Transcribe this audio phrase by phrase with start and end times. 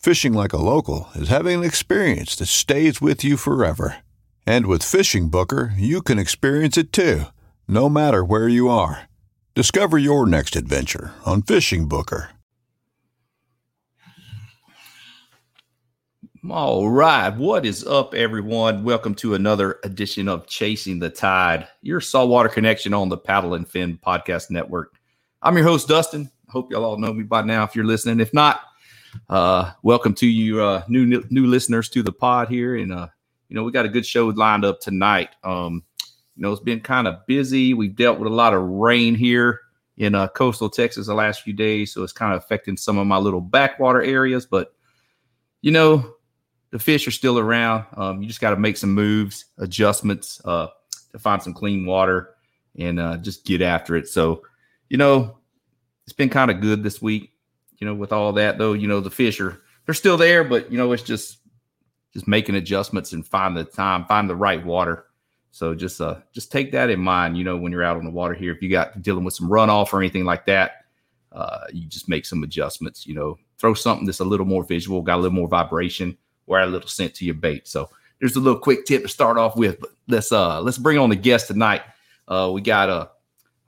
[0.00, 3.98] Fishing like a local is having an experience that stays with you forever.
[4.46, 7.24] And with Fishing Booker, you can experience it too,
[7.68, 9.10] no matter where you are.
[9.54, 12.30] Discover your next adventure on Fishing Booker.
[16.48, 17.36] All right.
[17.36, 18.84] What is up, everyone?
[18.84, 23.68] Welcome to another edition of Chasing the Tide, your saltwater connection on the Paddle and
[23.68, 24.94] Fin Podcast Network.
[25.42, 26.30] I'm your host, Dustin.
[26.48, 28.20] Hope y'all all know me by now if you're listening.
[28.20, 28.62] If not,
[29.28, 32.76] uh, welcome to you uh, new new listeners to the pod here.
[32.76, 33.08] And, uh,
[33.48, 35.30] you know, we got a good show lined up tonight.
[35.44, 35.84] Um,
[36.36, 37.74] you know, it's been kind of busy.
[37.74, 39.60] We've dealt with a lot of rain here
[39.98, 41.92] in uh, coastal Texas the last few days.
[41.92, 44.46] So it's kind of affecting some of my little backwater areas.
[44.46, 44.72] But,
[45.60, 46.14] you know,
[46.70, 47.84] the fish are still around.
[47.96, 50.68] Um, you just got to make some moves, adjustments uh,
[51.12, 52.34] to find some clean water
[52.78, 54.08] and uh, just get after it.
[54.08, 54.42] So,
[54.88, 55.38] you know,
[56.04, 57.29] it's been kind of good this week.
[57.80, 60.70] You know, with all that though, you know, the fish are they're still there, but
[60.70, 61.38] you know, it's just
[62.12, 65.06] just making adjustments and find the time, find the right water.
[65.50, 68.10] So just uh just take that in mind, you know, when you're out on the
[68.10, 68.52] water here.
[68.52, 70.84] If you got dealing with some runoff or anything like that,
[71.32, 75.02] uh, you just make some adjustments, you know, throw something that's a little more visual,
[75.02, 77.66] got a little more vibration, or add a little scent to your bait.
[77.66, 77.88] So
[78.18, 79.80] there's a little quick tip to start off with.
[79.80, 81.82] But let's uh let's bring on the guest tonight.
[82.28, 83.08] Uh we got uh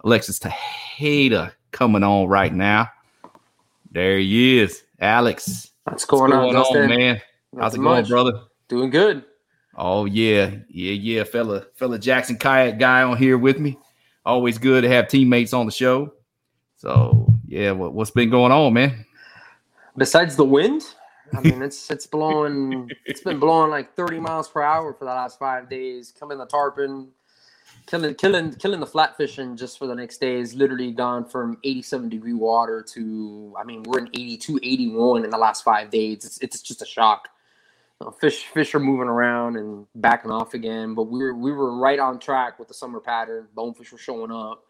[0.04, 2.88] Alexis Tejeda coming on right now.
[3.92, 5.70] There he is, Alex.
[5.84, 7.20] What's going, What's going on, on, man?
[7.58, 8.08] How's it going, much.
[8.08, 8.32] brother?
[8.68, 9.22] Doing good.
[9.76, 13.78] Oh yeah, yeah, yeah, fella, fella Jackson kayak guy on here with me.
[14.24, 16.14] Always good to have teammates on the show.
[16.78, 19.04] So yeah, what, what's been going on, man?
[19.98, 20.82] Besides the wind,
[21.36, 22.88] I mean it's it's blowing.
[23.04, 26.14] It's been blowing like 30 miles per hour for the last five days.
[26.18, 27.08] Coming the tarpon,
[27.86, 32.08] killing killing killing the flatfishing just for the next day is literally gone from 87
[32.08, 36.24] degree water to I mean we're in 82, 81 in the last five days.
[36.24, 37.28] It's it's just a shock.
[38.00, 41.76] Uh, fish fish are moving around and backing off again, but we were we were
[41.76, 43.48] right on track with the summer pattern.
[43.54, 44.64] Bonefish were showing up.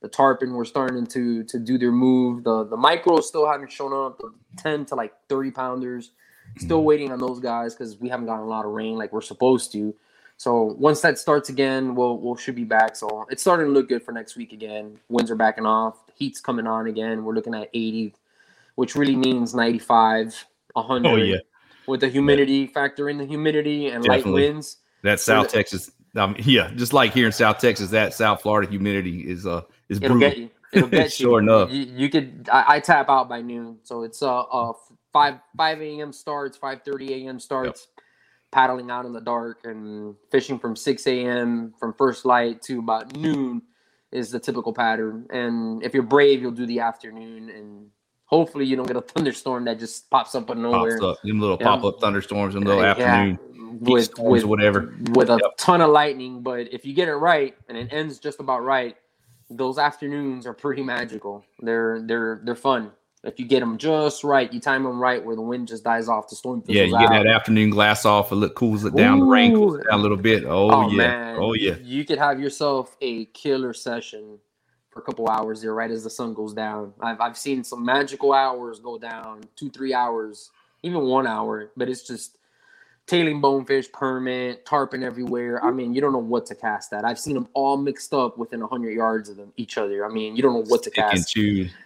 [0.00, 2.44] The tarpon were starting to to do their move.
[2.44, 4.18] The the micros still haven't shown up.
[4.18, 6.12] The 10 to like 30 pounders.
[6.56, 9.20] Still waiting on those guys because we haven't gotten a lot of rain like we're
[9.20, 9.94] supposed to.
[10.38, 12.94] So once that starts again, we'll we'll should be back.
[12.96, 14.98] So it's starting to look good for next week again.
[15.08, 15.98] Winds are backing off.
[16.14, 17.24] Heat's coming on again.
[17.24, 18.14] We're looking at 80,
[18.76, 20.44] which really means 95,
[20.74, 21.08] 100.
[21.08, 21.36] Oh, yeah.
[21.88, 24.76] With the humidity, factor in the humidity and light winds.
[25.02, 28.40] That So South the- Texas, um, yeah, just like here in South Texas, that South
[28.42, 30.30] Florida humidity is uh is It'll brutal.
[30.30, 30.50] get you.
[30.72, 31.24] It'll get you.
[31.26, 31.70] Sure enough.
[31.72, 32.48] You, you could.
[32.52, 34.72] I, I tap out by noon, so it's uh, uh
[35.12, 36.12] five five a.m.
[36.12, 37.40] starts, five thirty a.m.
[37.40, 37.88] starts.
[38.50, 41.74] Paddling out in the dark and fishing from six a.m.
[41.78, 43.60] from first light to about noon
[44.10, 45.26] is the typical pattern.
[45.30, 47.88] And if you're brave, you'll do the afternoon, and
[48.24, 51.02] hopefully you don't get a thunderstorm that just pops up out of nowhere.
[51.02, 51.66] Up, them little Yeah.
[51.66, 53.38] pop up thunderstorms in the little Yeah, afternoon
[53.82, 54.94] with storms with whatever.
[55.12, 55.56] with a Yep.
[55.58, 56.40] ton of lightning.
[56.42, 58.96] But if you get it right and it ends just about right,
[59.50, 61.44] those afternoons are pretty magical.
[61.60, 62.92] They're they're they're fun.
[63.24, 66.08] If you get them just right, you time them right where the wind just dies
[66.08, 67.24] off, the storm Yeah, you get out.
[67.24, 70.02] that afternoon glass off, it look, cools it down, the rain cools it down a
[70.02, 70.44] little bit.
[70.44, 71.76] Oh, Oh, yeah, man, oh yeah.
[71.82, 74.38] You could have yourself a killer session
[74.90, 76.94] for a couple hours there, right as the sun goes down.
[77.00, 80.50] I've I've seen some magical hours go down, two three hours,
[80.84, 81.72] even one hour.
[81.76, 82.37] But it's just
[83.08, 85.64] tailing bonefish, permit, tarpon everywhere.
[85.64, 87.04] I mean, you don't know what to cast at.
[87.04, 90.06] I've seen them all mixed up within hundred yards of them each other.
[90.06, 91.12] I mean, you don't know what to Stick cast.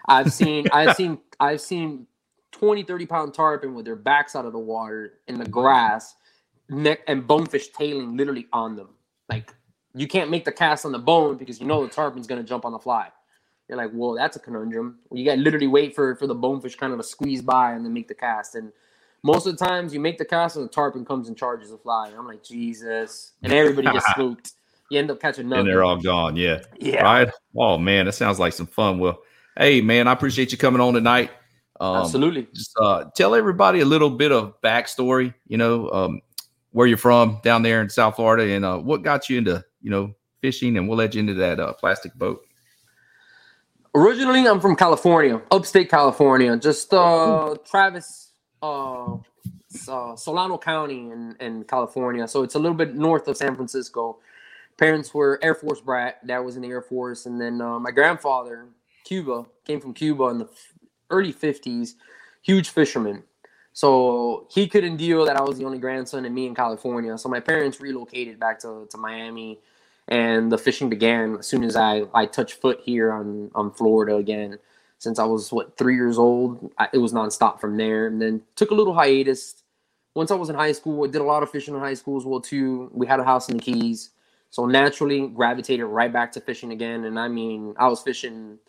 [0.08, 2.06] I've seen, I've seen, I've seen
[2.52, 6.16] 20, 30 pound tarpon with their backs out of the water in the grass,
[6.69, 8.88] neck and bonefish tailing literally on them.
[9.28, 9.54] Like
[9.94, 12.64] you can't make the cast on the bone because you know the tarpon's gonna jump
[12.64, 13.08] on the fly.
[13.69, 14.98] You're like, well, that's a conundrum.
[15.12, 17.84] You got to literally wait for for the bonefish kind of to squeeze by and
[17.84, 18.54] then make the cast.
[18.54, 18.72] And
[19.22, 21.78] most of the times, you make the cast and the tarpon comes and charges the
[21.78, 22.08] fly.
[22.08, 23.32] And I'm like, Jesus!
[23.42, 24.52] And everybody gets spooked.
[24.90, 25.60] You end up catching nothing.
[25.60, 26.36] And they're all gone.
[26.36, 26.62] Yeah.
[26.78, 27.02] yeah.
[27.02, 27.30] Right.
[27.56, 28.98] Oh man, that sounds like some fun.
[28.98, 29.22] Well,
[29.56, 31.30] hey man, I appreciate you coming on tonight.
[31.80, 32.46] Um, Absolutely.
[32.54, 35.34] Just uh, tell everybody a little bit of backstory.
[35.46, 36.20] You know, um,
[36.72, 39.90] where you're from down there in South Florida, and uh, what got you into you
[39.90, 42.44] know fishing, and what led you into that uh, plastic boat.
[43.94, 48.21] Originally, I'm from California, upstate California, just uh, Travis,
[48.62, 49.16] uh,
[50.16, 52.26] Solano County in, in California.
[52.28, 54.18] So it's a little bit north of San Francisco.
[54.76, 56.26] Parents were Air Force brat.
[56.26, 58.66] Dad was in the Air Force, and then uh, my grandfather,
[59.04, 60.48] Cuba, came from Cuba in the
[61.10, 61.94] early '50s.
[62.42, 63.22] Huge fisherman.
[63.72, 67.16] So he couldn't deal that I was the only grandson and me in California.
[67.16, 69.58] So my parents relocated back to, to Miami
[70.08, 74.16] and the fishing began as soon as I, I touched foot here on, on Florida
[74.16, 74.58] again.
[75.02, 78.40] Since I was what three years old, I, it was nonstop from there, and then
[78.54, 79.56] took a little hiatus.
[80.14, 82.16] Once I was in high school, I did a lot of fishing in high school
[82.19, 82.88] as well too.
[82.94, 84.10] We had a house in the Keys,
[84.50, 87.04] so naturally gravitated right back to fishing again.
[87.04, 88.60] And I mean, I was fishing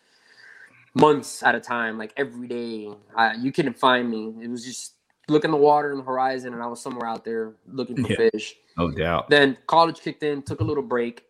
[0.95, 2.89] months at a time, like every day.
[3.15, 4.33] I, you couldn't find me.
[4.41, 4.95] It was just
[5.27, 8.29] looking the water and the horizon, and I was somewhere out there looking for Yeah.
[8.31, 8.56] fish.
[8.75, 9.29] No doubt.
[9.29, 11.25] Then college kicked in, took a little break.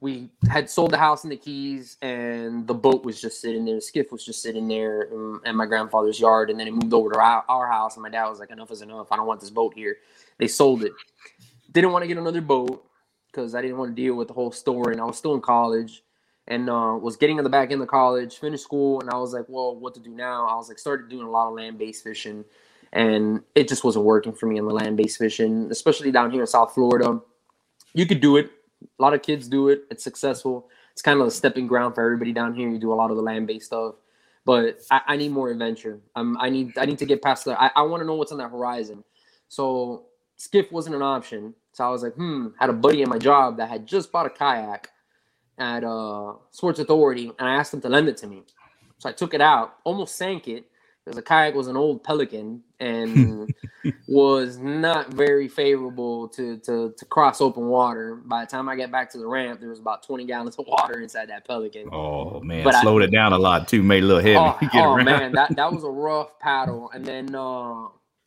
[0.00, 3.76] We had sold the house and the keys, and the boat was just sitting there.
[3.76, 6.50] The skiff was just sitting there um, in my grandfather's yard.
[6.50, 8.70] And then it moved over to our, our house, and my dad was like, "Enough
[8.70, 9.08] is enough.
[9.10, 9.96] I don't want this boat here."
[10.38, 10.92] They sold it.
[11.72, 12.84] Didn't want to get another boat
[13.26, 15.40] because I didn't want to deal with the whole story, and I was still in
[15.40, 16.04] college,
[16.46, 19.32] and uh, was getting in the back end of college, finished school, and I was
[19.32, 22.04] like, "Well, what to do now?" I was like, started doing a lot of land-based
[22.04, 22.44] fishing
[22.92, 26.46] and it just wasn't working for me on the land-based fishing, especially down here in
[26.46, 27.20] South Florida.
[27.92, 28.50] You could do it.
[28.82, 29.84] A lot of kids do it.
[29.90, 30.68] It's successful.
[30.92, 32.68] It's kind of a stepping ground for everybody down here.
[32.68, 33.94] You do a lot of the land-based stuff,
[34.44, 36.00] but I, I need more adventure.
[36.16, 37.60] Um, I need I need to get past the.
[37.60, 39.04] I, I want to know what's on that horizon.
[39.48, 41.54] So skiff wasn't an option.
[41.72, 42.48] So I was like, hmm.
[42.58, 44.90] Had a buddy in my job that had just bought a kayak
[45.58, 48.42] at uh, Sports Authority, and I asked him to lend it to me.
[48.98, 50.66] So I took it out, almost sank it
[51.08, 53.50] because the kayak was an old Pelican and
[54.08, 58.16] was not very favorable to, to to cross open water.
[58.16, 60.66] By the time I got back to the ramp, there was about 20 gallons of
[60.66, 61.88] water inside that Pelican.
[61.90, 63.82] Oh man, But I- slowed it down a lot too.
[63.82, 64.36] Made it a little heavy.
[64.36, 66.90] Oh, oh, man, that, that was a rough paddle.
[66.92, 67.86] And then uh,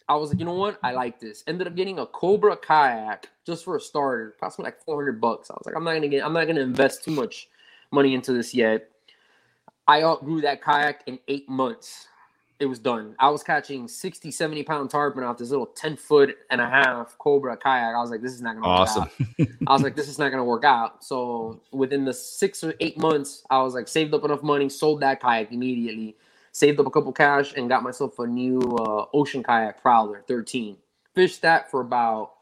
[0.10, 0.80] I was like, you know what?
[0.82, 1.44] I like this.
[1.46, 4.34] Ended up getting a Cobra kayak just for a starter.
[4.40, 5.52] Cost me like 400 bucks.
[5.52, 7.48] I was like, I'm not gonna get, I'm not gonna invest too much
[7.92, 8.88] money into this yet.
[9.88, 12.08] I outgrew that kayak in eight months.
[12.62, 13.16] It was done.
[13.18, 17.18] I was catching 60, 70 pound tarpon off this little 10 foot and a half
[17.18, 17.96] Cobra kayak.
[17.96, 19.04] I was like, this is not gonna work awesome.
[19.04, 19.48] out.
[19.68, 21.04] I was like, this is not gonna work out.
[21.04, 25.00] So within the six or eight months, I was like, saved up enough money, sold
[25.00, 26.16] that kayak immediately,
[26.52, 30.78] saved up a couple cash, and got myself a new uh, ocean kayak Prowler 13.
[31.16, 32.34] Fished that for about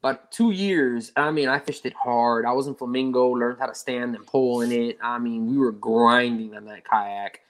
[0.00, 1.12] about two years.
[1.16, 2.44] I mean, I fished it hard.
[2.44, 4.98] I was in Flamingo, learned how to stand and pull in it.
[5.02, 7.40] I mean, we were grinding on that kayak.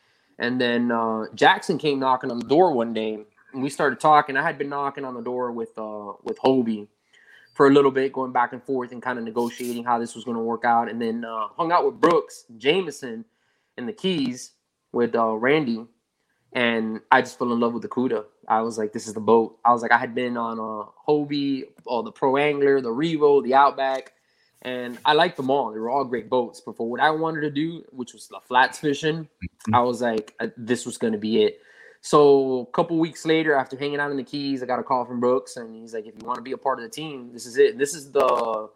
[0.40, 3.18] And then uh, Jackson came knocking on the door one day,
[3.52, 4.38] and we started talking.
[4.38, 6.88] I had been knocking on the door with uh, with Hobie
[7.54, 10.24] for a little bit, going back and forth and kind of negotiating how this was
[10.24, 10.88] going to work out.
[10.88, 13.26] And then uh, hung out with Brooks Jameson
[13.76, 14.52] in the Keys
[14.92, 15.84] with uh, Randy,
[16.54, 18.24] and I just fell in love with the Cuda.
[18.48, 19.58] I was like, this is the boat.
[19.62, 23.44] I was like, I had been on uh, Hobie, uh, the Pro Angler, the Revo,
[23.44, 24.14] the Outback,
[24.62, 25.70] and I liked them all.
[25.70, 26.62] They were all great boats.
[26.64, 29.28] But for what I wanted to do, which was the flats fishing,
[29.72, 31.60] I was like, uh, this was going to be it.
[32.02, 35.04] So a couple weeks later, after hanging out in the Keys, I got a call
[35.04, 37.30] from Brooks, and he's like, "If you want to be a part of the team,
[37.32, 37.76] this is it.
[37.76, 38.70] This is the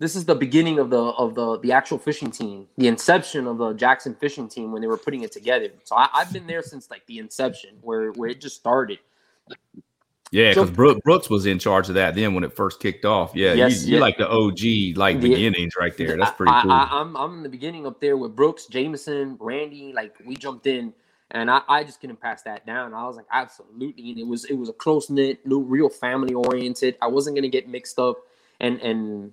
[0.00, 3.58] this is the beginning of the of the the actual fishing team, the inception of
[3.58, 5.68] the Jackson fishing team when they were putting it together.
[5.84, 8.98] So I, I've been there since like the inception, where where it just started.
[10.32, 13.04] Yeah, So- because Brooks, Brooks was in charge of that then when it first kicked
[13.04, 13.32] off.
[13.34, 14.02] Yeah, Yes, you, you're yeah.
[14.02, 15.20] like the OG, like Yeah.
[15.20, 16.16] beginnings right there.
[16.16, 16.72] That's pretty I, cool.
[16.72, 19.92] I, I'm I'm in the beginning up there with Brooks, Jameson, Randy.
[19.92, 20.94] Like we jumped in,
[21.32, 22.94] and I, I just couldn't pass that down.
[22.94, 26.96] I was like, absolutely, and it was it was a close knit, real family oriented.
[27.02, 28.16] I wasn't gonna get mixed up,
[28.58, 29.32] and and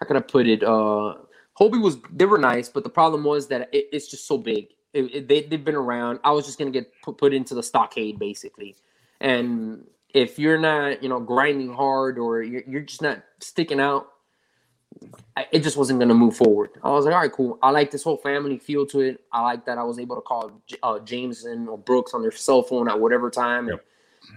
[0.00, 0.62] how can I put it?
[0.62, 1.16] Uh,
[1.58, 4.68] Hobie was they were nice, but the problem was that it, it's just so big.
[4.92, 6.20] It, it- they they've been around.
[6.22, 8.76] I was just gonna get put, put into the stockade basically,
[9.20, 9.84] and
[10.14, 14.08] if you're not, you know, grinding hard or you're, you're just not sticking out,
[15.36, 16.70] I, it just wasn't going to move forward.
[16.82, 17.58] I was like, all right, cool.
[17.62, 19.20] I like this whole family feel to it.
[19.32, 22.62] I like that I was able to call uh, Jameson or Brooks on their cell
[22.62, 23.84] phone at whatever time yep.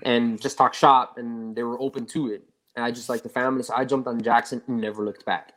[0.04, 2.44] and, and just talk shop, and they were open to it.
[2.76, 5.54] And I just like the family, so I jumped on Jackson and never looked back.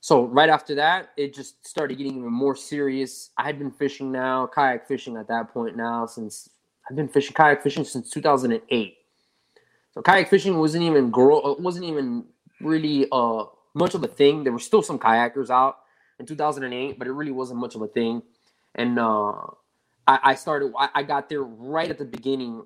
[0.00, 3.30] So right after that, it just started getting even more serious.
[3.36, 6.48] I had been fishing now, kayak fishing at that point now since
[6.88, 8.96] I've been fishing kayak fishing since 2008.
[9.92, 12.24] So kayak fishing wasn't even grow, uh, wasn't even
[12.60, 13.44] really uh
[13.74, 14.44] much of a thing.
[14.44, 15.76] There were still some kayakers out
[16.18, 18.22] in 2008, but it really wasn't much of a thing.
[18.74, 19.32] And uh,
[20.06, 22.62] I, I started, I, I got there right at the beginning,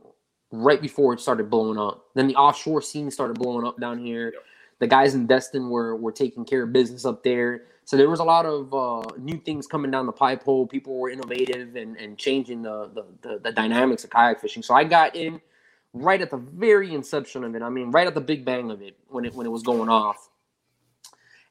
[0.50, 2.07] right before it started blowing up.
[2.14, 4.33] Then the offshore scene started blowing up down here.
[4.33, 4.43] Yep.
[4.81, 7.62] The guys in Destin were were taking care of business up there.
[7.87, 10.66] So there was a lot of uh, new things coming down the pipe hole.
[10.66, 14.62] People were innovative and, and changing the, the, the, the dynamics of kayak fishing.
[14.62, 15.40] So I got in
[15.95, 17.63] right at the very inception of it.
[17.63, 19.89] I mean, right at the big bang of it when it when it was going
[19.89, 20.29] off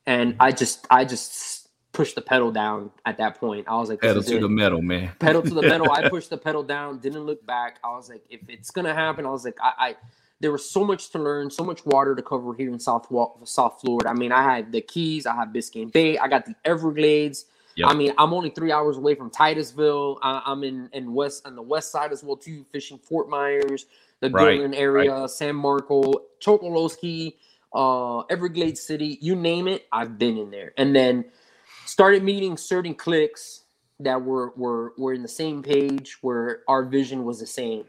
[0.06, 3.68] and I just I just pushed the pedal down at that point.
[3.68, 4.42] I was like, pedal to it.
[4.42, 5.12] the metal, man.
[5.20, 5.92] Pedal to the metal.
[5.92, 7.78] I pushed the pedal down, didn't look back.
[7.84, 9.96] I was like, if it's gonna happen, I was like, I, I
[10.40, 13.08] there was so much to learn, so much water to cover here in South
[13.46, 14.10] South Florida.
[14.10, 17.46] I mean, I had the Keys, I have Biscayne Bay, I got the Everglades.
[17.76, 17.90] Yep.
[17.90, 20.20] I mean, I'm only three hours away from Titusville.
[20.22, 23.88] I, am in in west on the west side as well too, fishing Fort Myers,
[24.30, 25.30] the right, area, right.
[25.30, 27.36] San Marco, Chokoloskee
[27.74, 30.74] uh, Everglades City, you name it, I've been in there.
[30.78, 31.26] And then
[31.86, 33.62] started meeting certain cliques
[34.00, 37.86] that were were were in the same page where our vision was the same.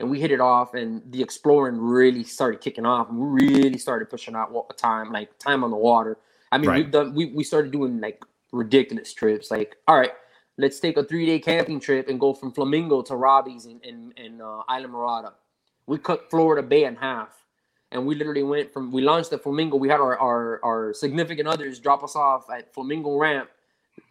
[0.00, 3.08] And we hit it off, and the exploring really started kicking off.
[3.08, 6.18] And we really started pushing out time, like time on the water.
[6.50, 6.76] I mean, right.
[6.78, 9.50] we've done we, we started doing like ridiculous trips.
[9.50, 10.12] Like, all right,
[10.58, 14.12] let's take a three day camping trip and go from Flamingo to Robbie's in in,
[14.16, 15.32] in uh, Islamorada.
[15.86, 17.42] We cut Florida Bay in half
[17.92, 19.76] and we literally went from we launched at Flamingo.
[19.76, 23.50] We had our our, our significant others drop us off at Flamingo Ramp,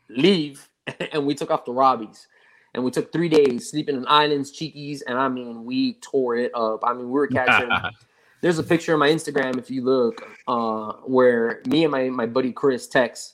[0.07, 0.69] leave,
[1.11, 2.27] and we took off to Robbie's.
[2.73, 6.51] And we took three days sleeping in islands, chickees, and I mean we tore it
[6.55, 6.81] up.
[6.83, 7.69] I mean we were catching.
[8.41, 12.25] there's a picture on my Instagram if you look, uh, where me and my my
[12.25, 13.33] buddy Chris Tex,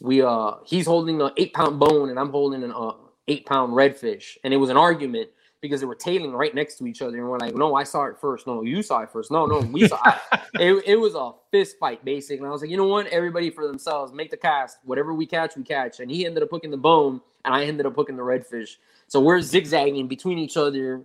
[0.00, 2.92] we uh he's holding an eight pound bone and I'm holding an uh,
[3.26, 5.28] eight pound redfish, and it was an argument
[5.60, 8.04] because they were tailing right next to each other, and we're like, "No, I saw
[8.04, 8.46] it first.
[8.46, 9.30] No, you saw it first.
[9.30, 10.82] No, no, we saw it." it.
[10.86, 12.38] It was a fist fight, basically.
[12.38, 13.06] And I was like, "You know what?
[13.08, 14.12] Everybody for themselves.
[14.12, 14.78] Make the cast.
[14.84, 17.86] Whatever we catch, we catch." And he ended up hooking the bone, and I ended
[17.86, 18.76] up hooking the redfish.
[19.08, 21.02] So we're zigzagging between each other,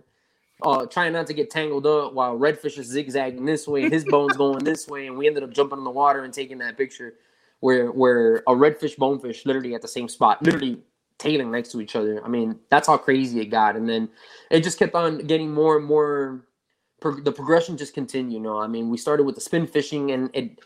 [0.62, 4.04] uh, trying not to get tangled up, while redfish is zigzagging this way, and his
[4.04, 6.76] bone's going this way, and we ended up jumping in the water and taking that
[6.76, 7.14] picture
[7.60, 10.78] where where a redfish bonefish literally at the same spot, literally
[11.24, 12.24] tailing next to each other.
[12.24, 13.76] I mean, that's how crazy it got.
[13.76, 14.08] And then
[14.50, 16.46] it just kept on getting more and more.
[17.00, 18.34] Pro- the progression just continued.
[18.34, 20.60] You know, I mean, we started with the spin fishing, and it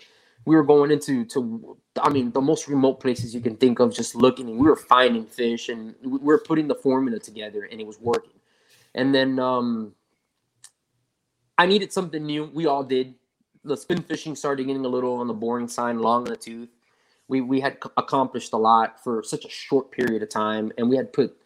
[0.44, 3.94] we were going into to I mean the most remote places you can think of,
[3.94, 7.80] just looking, and we were finding fish, and we were putting the formula together, and
[7.80, 8.38] it was working.
[8.94, 9.94] And then um,
[11.56, 12.50] I needed something new.
[12.52, 13.14] We all did.
[13.64, 16.68] The spin fishing started getting a little on the boring side, long in the tooth
[17.28, 20.96] we we had accomplished a lot for such a short period of time, and we
[20.96, 21.36] had put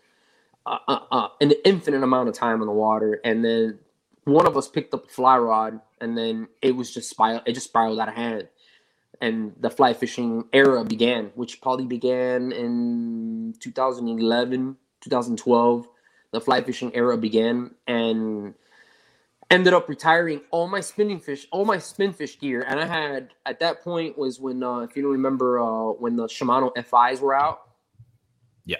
[0.65, 3.21] uh, uh, an infinite amount of time on the water.
[3.25, 3.79] And then
[4.25, 7.43] one of us picked up a fly rod, and then it was just spiral.
[7.45, 8.49] It just spiraled out of hand,
[9.21, 15.89] and the fly fishing era began, which probably began in 2011, 2012.
[16.31, 18.55] The fly fishing era began, and
[19.53, 23.35] ended up retiring all my spinning fish, all my spin fish gear, and I had
[23.45, 27.21] at that point was when uh, if you don't remember uh, when the Shimano FIs
[27.21, 27.61] were out.
[28.65, 28.79] Yeah.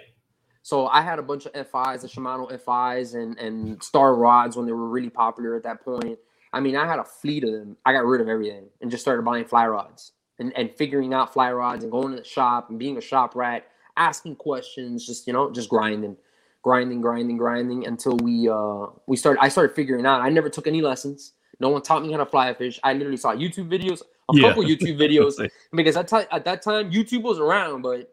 [0.63, 4.65] So I had a bunch of FIs, the Shimano FIs, and and Star rods when
[4.65, 6.17] they were really popular at that point.
[6.51, 7.77] I mean, I had a fleet of them.
[7.85, 11.33] I got rid of everything and just started buying fly rods and, and figuring out
[11.33, 15.27] fly rods and going to the shop and being a shop rat, asking questions, just
[15.27, 16.17] you know, just grinding
[16.63, 19.39] grinding, grinding, grinding until we uh we started.
[19.41, 20.21] I started figuring out.
[20.21, 21.33] I never took any lessons.
[21.59, 22.79] No one taught me how to fly a fish.
[22.83, 24.47] I literally saw YouTube videos, a yeah.
[24.47, 28.11] couple YouTube videos, because at, t- at that time YouTube was around, but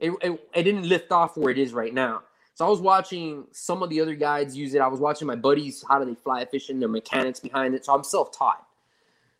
[0.00, 2.22] it, it it didn't lift off where it is right now.
[2.54, 4.80] So I was watching some of the other guides use it.
[4.80, 7.74] I was watching my buddies how do they fly a fish and their mechanics behind
[7.74, 7.86] it.
[7.86, 8.66] So I'm self-taught.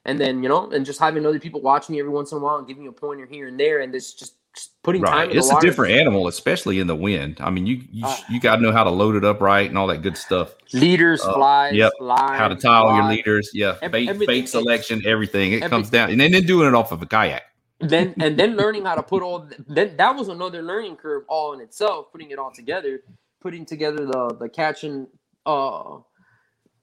[0.07, 2.41] And then, you know, and just having other people watch me every once in a
[2.41, 4.35] while and giving me a pointer here and there, and this just
[4.83, 5.29] putting right.
[5.29, 5.37] time.
[5.37, 7.39] it's a different animal, especially in the wind.
[7.41, 9.69] I mean, you you, uh, you got to know how to load it up right
[9.69, 10.55] and all that good stuff.
[10.73, 11.93] Leaders, uh, flies, yep.
[12.01, 15.53] how to tile your leaders, yeah, bait, bait selection, everything.
[15.53, 17.43] It comes down, and then, then doing it off of a kayak.
[17.81, 19.49] Then and then learning how to put all.
[19.67, 22.13] Then that was another learning curve all in itself.
[22.13, 23.03] Putting it all together,
[23.41, 25.07] putting together the the catch and
[25.47, 25.99] uh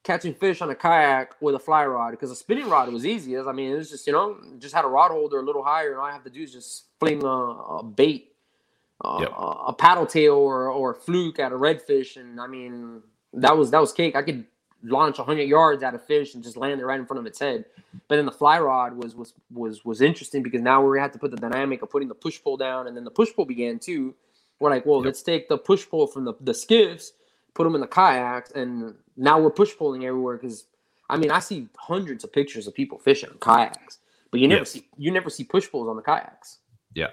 [0.07, 3.37] catching fish on a kayak with a fly rod because a spinning rod was easy.
[3.37, 5.91] I mean, it was just you know just had a rod holder a little higher,
[5.91, 7.27] and all I have to do is just fling a,
[7.79, 8.33] a bait,
[9.05, 9.31] uh, Yep.
[9.37, 13.55] a, a paddle tail or or a fluke at a redfish, and I mean that
[13.57, 14.15] was that was cake.
[14.15, 14.45] I could
[14.83, 17.39] launch hundred yards at a fish and just land it right in front of its
[17.39, 17.65] head.
[18.07, 21.19] But then the fly rod was was was was interesting because now we had to
[21.19, 23.79] put the dynamic of putting the push pole down, and then the push pole began
[23.79, 24.15] too.
[24.59, 25.05] We're like, well, Yep.
[25.05, 27.11] let's take the push pole from the the skiffs,
[27.57, 30.37] put them in the kayaks, and now we're push poling everywhere.
[30.37, 30.65] Because
[31.09, 33.97] I mean, I see hundreds of pictures of people fishing on kayaks,
[34.29, 34.71] but you never Yes.
[34.71, 36.59] see you never see push poles on the kayaks.
[36.93, 37.07] Yeah.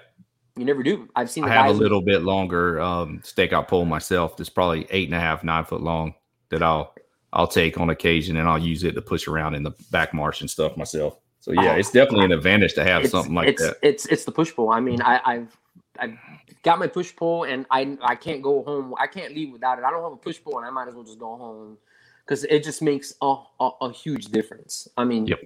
[0.55, 1.09] You never do.
[1.15, 1.43] I've seen.
[1.43, 4.37] I have a little bit longer um, stakeout pole myself.
[4.37, 6.13] That's probably eight and a half, nine foot long.
[6.49, 6.93] That I'll
[7.33, 10.39] I'll take on occasion, and I'll use it to push around in the back marsh
[10.41, 11.17] and stuff myself.
[11.41, 13.77] So yeah, Oh, it's definitely an advantage to have something like it's, that.
[13.81, 14.69] It's it's the push pole.
[14.69, 15.57] I mean, I, I've
[15.99, 16.17] I've
[16.65, 18.93] got my push pole, and I I can't go home.
[18.99, 19.85] I can't leave without it.
[19.85, 21.77] I don't have a push pole, and I might as well just go home
[22.25, 24.87] because it just makes a, a, a huge difference.
[24.97, 25.39] I mean, Yep.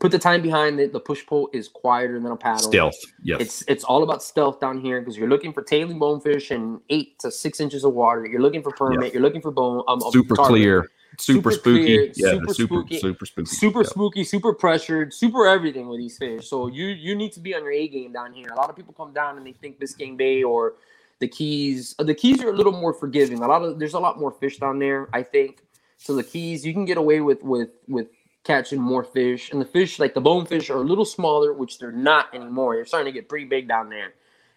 [0.00, 0.92] put the time behind it.
[0.92, 2.68] The push pole is quieter than a paddle.
[2.70, 6.50] Stealth, yes, It's it's all about stealth down here because you're looking for tailing bonefish
[6.50, 8.26] and eight to six inches of water.
[8.26, 9.14] You're looking for permit.
[9.14, 9.84] You're looking for bone.
[9.88, 10.50] Um, super target.
[10.50, 11.84] clear, super, Super spooky.
[11.84, 13.88] clear, yeah, super super spooky, super spooky, super Yeah.
[13.88, 16.48] spooky, super pressured, super everything with these fish.
[16.48, 18.48] So you you need to be on your A game down here.
[18.52, 20.74] A lot of people come down and they think Biscayne Bay or
[21.20, 21.94] the Keys.
[21.98, 23.40] uh, The Keys are a little more forgiving.
[23.42, 25.08] A lot of there's a lot more fish down there.
[25.12, 25.62] I think
[25.98, 26.14] so.
[26.14, 28.08] The Keys you can get away with with with
[28.44, 31.92] catching more fish, and the fish like the bonefish are a little smaller, which they're
[31.92, 32.74] not anymore.
[32.76, 34.12] They're starting to get pretty big down there,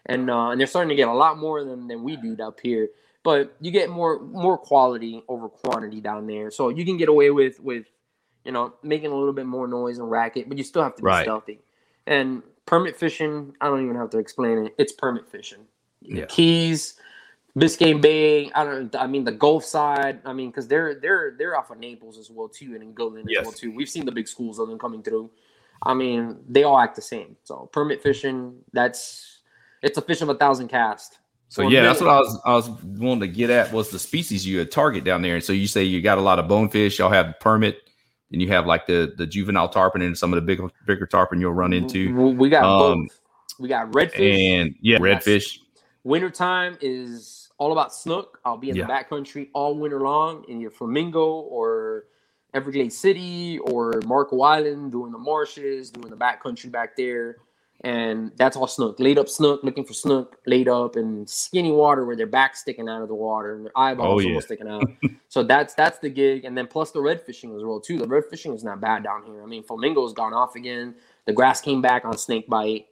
[0.06, 2.60] and uh, and they're starting to get a lot more than than we do up
[2.60, 2.88] here
[3.28, 6.50] but you get more more quality over quantity down there.
[6.50, 7.84] So you can get away with with
[8.46, 11.02] you know making a little bit more noise and racket, but you still have to
[11.02, 11.24] be Right.
[11.24, 11.58] stealthy.
[12.06, 14.74] And permit fishing, I don't even have to explain it.
[14.78, 15.66] It's permit fishing.
[16.00, 16.24] Yeah.
[16.24, 16.94] Keys,
[17.54, 18.50] Biscayne Bay.
[18.52, 18.96] I don't.
[18.96, 20.20] I mean the Gulf side.
[20.24, 23.24] I mean because they're they're they're off of Naples as well too, and in Goodland
[23.26, 23.40] Yes.
[23.40, 23.72] as well too.
[23.72, 25.28] We've seen the big schools of them coming through.
[25.82, 27.36] I mean they all act the same.
[27.44, 28.64] So permit fishing.
[28.72, 29.40] That's
[29.82, 31.18] it's a fish of a thousand cast.
[31.48, 33.98] So Well, yeah, that's what I was I was wanting to get at was the
[33.98, 35.34] species you would target down there.
[35.34, 37.88] And so you say you got a lot of bonefish, y'all have the permit,
[38.32, 41.40] and you have like the the juvenile tarpon and some of the bigger bigger tarpon
[41.40, 42.14] you'll run into.
[42.32, 43.20] We got Um, both.
[43.58, 44.60] We got redfish.
[44.60, 45.58] And yeah, redfish.
[46.04, 48.38] Wintertime is all about snook.
[48.44, 48.86] I'll be in Yeah.
[48.86, 52.04] the backcountry all winter long in your Flamingo or
[52.54, 57.36] Everglades City or Marco Island, doing the marshes, doing the backcountry back there.
[57.84, 58.98] And that's all snook.
[58.98, 62.88] Laid up snook, looking for snook, laid up in skinny water where their back's sticking
[62.88, 64.28] out of the water and their eyeballs Oh, yeah.
[64.30, 64.82] almost sticking out.
[65.28, 66.44] so that's that's the gig.
[66.44, 67.98] And then plus the red fishing as well, too.
[67.98, 69.42] The red fishing is not bad down here.
[69.42, 70.96] I mean, Flamingo's gone off again.
[71.26, 72.86] The grass came back on Snake Bight.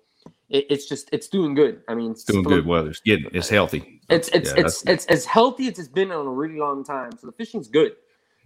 [0.48, 1.82] It, it's just it's doing good.
[1.88, 2.90] I mean, It's doing Flam- good weather.
[2.90, 4.00] It's getting it's healthy.
[4.08, 6.84] it's it's Yeah, it's that's- it's as healthy as it's been in a really long
[6.84, 7.10] time.
[7.20, 7.96] So the fishing's good.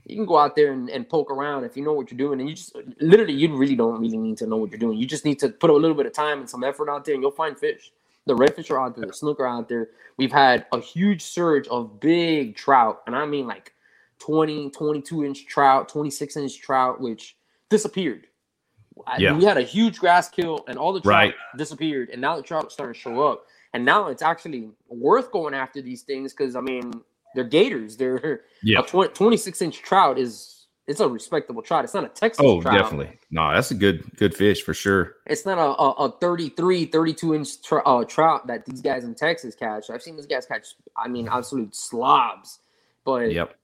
[0.06, 2.40] You can go out there and, and poke around if you know what you're doing,
[2.40, 4.98] and you just literally you really don't really need to know what you're doing.
[4.98, 7.14] You just need to put a little bit of time and some effort out there,
[7.14, 7.92] and you'll find fish.
[8.26, 9.90] The redfish are out there, the snook are out there.
[10.16, 13.74] We've had a huge surge of big trout, and I mean like
[14.20, 17.36] 20, 22 inch trout, 26 inch trout, which
[17.70, 18.26] disappeared.
[19.06, 19.36] I- Yeah.
[19.36, 21.34] We had a huge grass kill, and all the trout Right.
[21.56, 23.46] disappeared, and now the trout are starting to show up.
[23.72, 26.92] And now it's actually worth going after these things because I mean
[27.34, 27.96] they're gators.
[27.96, 28.80] They're Yeah.
[28.80, 31.84] a 20, 26 inch trout is it's a respectable trout.
[31.84, 32.74] It's not a Texas Oh, trout.
[32.76, 33.16] definitely.
[33.30, 35.14] No, that's a good good fish for sure.
[35.26, 39.14] It's not a, a, a 33, 32 inch tr- uh, trout that these guys in
[39.14, 39.88] Texas catch.
[39.90, 40.66] I've seen these guys catch,
[40.96, 42.58] I mean, absolute slobs.
[43.04, 43.54] But Yep.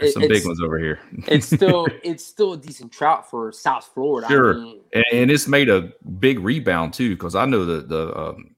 [0.00, 1.00] There's some big ones over here.
[1.28, 4.28] it's still it's still a decent trout for South Florida.
[4.28, 4.54] Sure.
[4.54, 8.16] I mean, and, and it's made a big rebound too because I know the the
[8.16, 8.54] um,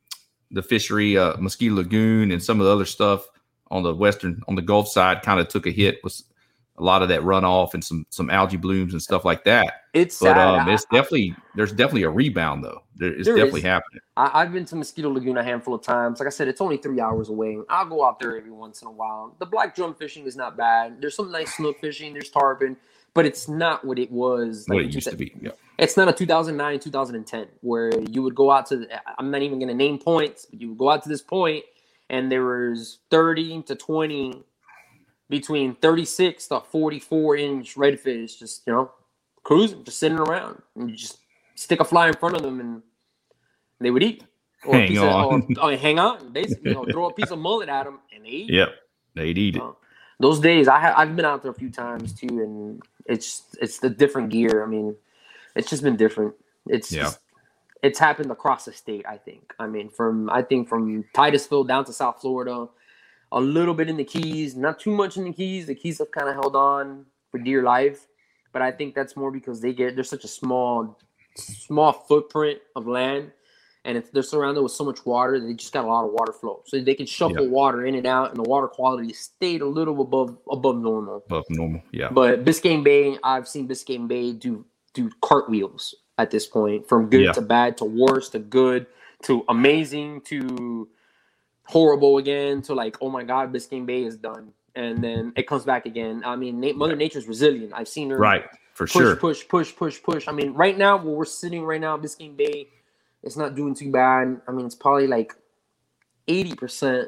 [0.50, 3.26] the fishery, uh, Mosquito Lagoon, and some of the other stuff
[3.74, 6.22] on the western on the Gulf side kind of took a hit with
[6.78, 9.82] a lot of that runoff and some some algae blooms and stuff like that.
[9.92, 10.60] it's But sad.
[10.60, 12.82] um, it's definitely there's definitely a rebound though.
[12.96, 13.66] There, it's There definitely is.
[13.66, 14.00] happening.
[14.16, 16.20] I, I've been to Mosquito Lagoon a handful of times.
[16.20, 17.58] Like I said, it's only three hours away.
[17.68, 19.34] I'll go out there every once in a while.
[19.40, 21.00] The black drum fishing is not bad.
[21.00, 22.12] There's some nice snook fishing.
[22.12, 22.76] There's tarpon,
[23.14, 24.64] but it's not what it was.
[24.68, 25.32] What it used to be.
[25.40, 25.50] Yeah.
[25.78, 28.76] It's not a 2009, 2010 where you would go out to.
[28.78, 31.22] the- I'm not even going to name points, but you would go out to this
[31.22, 31.64] point,
[32.10, 34.42] and there was 30 to 20,
[35.28, 38.92] between 36 to 44 inch redfish, just you know,
[39.42, 41.18] cruising, just sitting around, and you just
[41.54, 42.82] stick a fly in front of them, and
[43.80, 44.24] they would eat.
[44.64, 45.42] Or a Hang piece on.
[45.42, 48.00] Of, or, or hang on, basically, you know, throw a piece of mullet at them,
[48.14, 48.50] and they eat.
[48.52, 48.68] Yep.
[49.14, 49.62] They'd eat it.
[49.62, 49.72] Uh,
[50.20, 53.78] those days I ha- I've been out there a few times too, and it's it's
[53.78, 54.62] the different gear.
[54.64, 54.96] I mean,
[55.56, 56.34] it's just been different.
[56.68, 57.02] It's Yeah.
[57.04, 57.18] just,
[57.84, 59.04] it's happened across the state.
[59.08, 59.52] I think.
[59.58, 62.68] I mean, from I think from Titusville down to South Florida,
[63.32, 65.66] a little bit in the Keys, not too much in the Keys.
[65.66, 68.06] The Keys have kind of held on for dear life,
[68.52, 70.98] but I think that's more because they get there's such a small
[71.36, 73.32] small footprint of land
[73.84, 76.32] and if they're surrounded with so much water, they just got a lot of water
[76.32, 76.62] flow.
[76.66, 80.00] So they can shuffle water in and out, and the water quality stayed a little
[80.00, 81.22] above above normal.
[81.26, 82.08] Above normal, yeah.
[82.10, 87.22] But Biscayne Bay, I've seen Biscayne Bay do do cartwheels at this point, from good
[87.22, 87.32] yeah.
[87.32, 88.86] to bad to worse to good
[89.22, 90.88] to amazing to
[91.66, 95.64] horrible again to like, oh my god, Biscayne Bay is done, and then it comes
[95.64, 96.22] back again.
[96.24, 97.72] I mean, Mother Nature's resilient.
[97.74, 99.16] I've seen her right for push, sure.
[99.16, 100.28] Push, push, push, push.
[100.28, 102.68] I mean, right now where we're sitting right now, Biscayne Bay
[103.24, 104.40] it's not doing too bad.
[104.46, 105.34] I mean, it's probably like
[106.28, 107.06] 80%,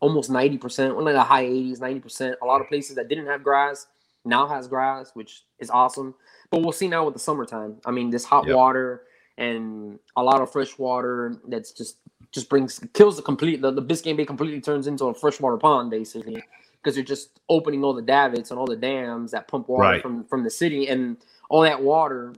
[0.00, 2.34] almost 90%, one of the high 80s, 90%.
[2.42, 3.86] A lot of places that didn't have grass
[4.24, 6.14] now has grass, which is awesome.
[6.50, 7.76] But we'll see now with the summertime.
[7.84, 8.56] I mean, this hot yep.
[8.56, 9.02] water
[9.38, 11.96] and a lot of fresh water that's just
[12.30, 15.90] just brings kills the complete the, the Biscayne Bay completely turns into a freshwater pond
[15.90, 16.42] basically
[16.82, 20.02] because you're just opening all the davits and all the dams that pump water right.
[20.02, 21.16] from from the city and
[21.48, 22.34] all that water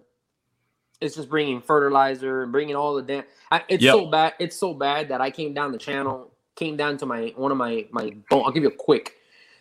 [1.05, 3.25] it's just bringing fertilizer and bringing all the damn.
[3.69, 3.93] it's yep.
[3.93, 4.35] so bad.
[4.39, 7.59] It's so bad that I came down the channel, came down to my one of
[7.59, 8.13] my my.
[8.31, 9.17] I'll give you a quick.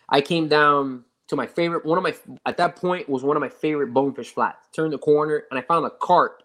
[0.08, 1.84] I came down to my favorite.
[1.84, 2.14] One of my
[2.46, 4.68] at that point was one of my favorite bonefish flats.
[4.74, 6.42] Turned the corner and I found a cart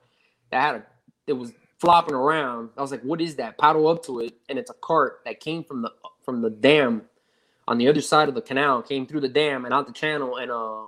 [0.51, 0.85] that had a.
[1.27, 2.69] It was flopping around.
[2.77, 5.39] I was like, "What is that?" Paddle up to it, and it's a cart that
[5.39, 5.91] came from the
[6.23, 7.03] from the dam
[7.67, 8.81] on the other side of the canal.
[8.81, 10.85] Came through the dam and out the channel, and a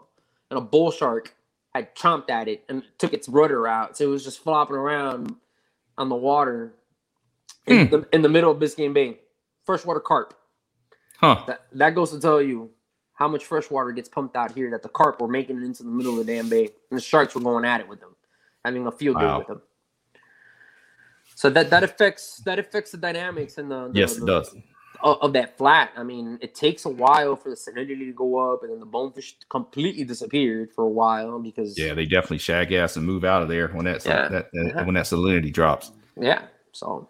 [0.49, 1.35] and a bull shark
[1.73, 3.97] had chomped at it and took its rudder out.
[3.97, 5.35] So it was just flopping around
[5.97, 6.73] on the water
[7.65, 7.91] in, mm.
[7.91, 9.19] the, in the middle of Biscayne Bay.
[9.65, 10.33] Freshwater carp.
[11.19, 11.43] Huh.
[11.47, 12.71] That, that goes to tell you
[13.21, 15.83] how much fresh water gets pumped out here that the carp were making it into
[15.83, 16.69] the middle of the damn bay.
[16.89, 18.15] And the sharks were going at it with them,
[18.65, 19.21] having a field wow.
[19.21, 19.61] day with them.
[21.35, 24.55] So that that affects that affects the dynamics and the, the yes, the, it does
[25.03, 25.91] of that flat.
[25.95, 28.85] I mean, it takes a while for the salinity to go up, and then the
[28.85, 33.43] bonefish completely disappeared for a while because yeah, they definitely shag ass and move out
[33.43, 34.29] of there when that yeah.
[34.29, 34.83] that, that yeah.
[34.83, 35.91] when that salinity drops.
[36.19, 37.07] Yeah, so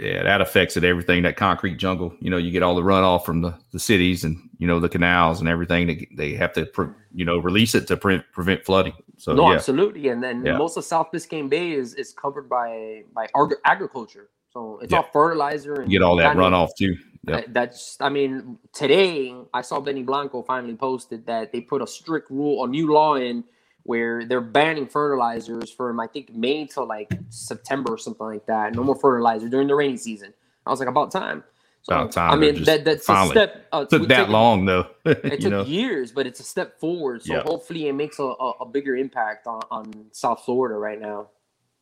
[0.00, 0.84] yeah, that affects it.
[0.84, 4.24] Everything that concrete jungle, you know, you get all the runoff from the, the cities
[4.24, 5.86] and you know the canals and everything.
[5.86, 8.94] They, they have to pre, you know release it to pre- prevent flooding.
[9.18, 9.56] So no, yeah.
[9.56, 10.08] absolutely.
[10.08, 10.56] And then yeah.
[10.56, 13.28] most of South Biscayne Bay is is covered by by
[13.64, 14.30] agriculture.
[14.52, 15.82] So it's all fertilizer.
[15.82, 16.96] And you get all that runoff too.
[17.28, 17.46] Uh, yep.
[17.48, 22.30] That's, I mean, today I saw Benny Blanco finally posted that they put a strict
[22.30, 23.44] rule, a new law in
[23.84, 28.74] where they're banning fertilizers from I think May till like September or something like that.
[28.74, 30.32] No more fertilizer during the rainy season.
[30.66, 31.42] I was like, about time.
[31.82, 32.32] So, about time.
[32.32, 33.66] I mean, that that's a step.
[33.72, 34.86] Uh, took that long though.
[35.04, 35.64] it took know?
[35.64, 37.22] years, but it's a step forward.
[37.22, 41.28] So hopefully, it makes a, a, a bigger impact on, on South Florida right now.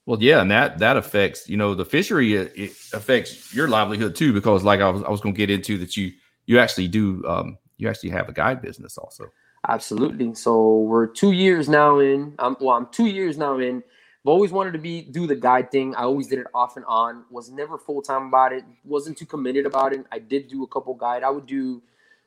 [0.07, 2.35] Well, yeah, and that that affects you know the fishery.
[2.35, 5.51] It, it affects your livelihood too because, like I was, I was going to get
[5.51, 6.13] into that you
[6.47, 9.25] you actually do um, you actually have a guide business also.
[9.67, 10.35] Absolutely.
[10.35, 12.35] So we're two years now in.
[12.39, 13.77] Um, well, I'm two years now in.
[13.79, 15.95] I've always wanted to be do the guide thing.
[15.95, 17.25] I always did it off and on.
[17.31, 18.65] Was never full time about it.
[18.85, 20.05] Wasn't too committed about it.
[20.13, 21.23] I did do a couple guide.
[21.23, 21.83] I would do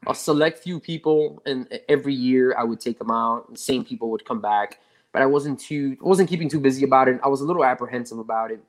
[0.08, 3.58] a select few people, and every year I would take them out.
[3.58, 4.80] Same people would come back
[5.12, 7.20] but I wasn't too wasn't keeping too busy about it.
[7.24, 8.62] I was a little apprehensive about it,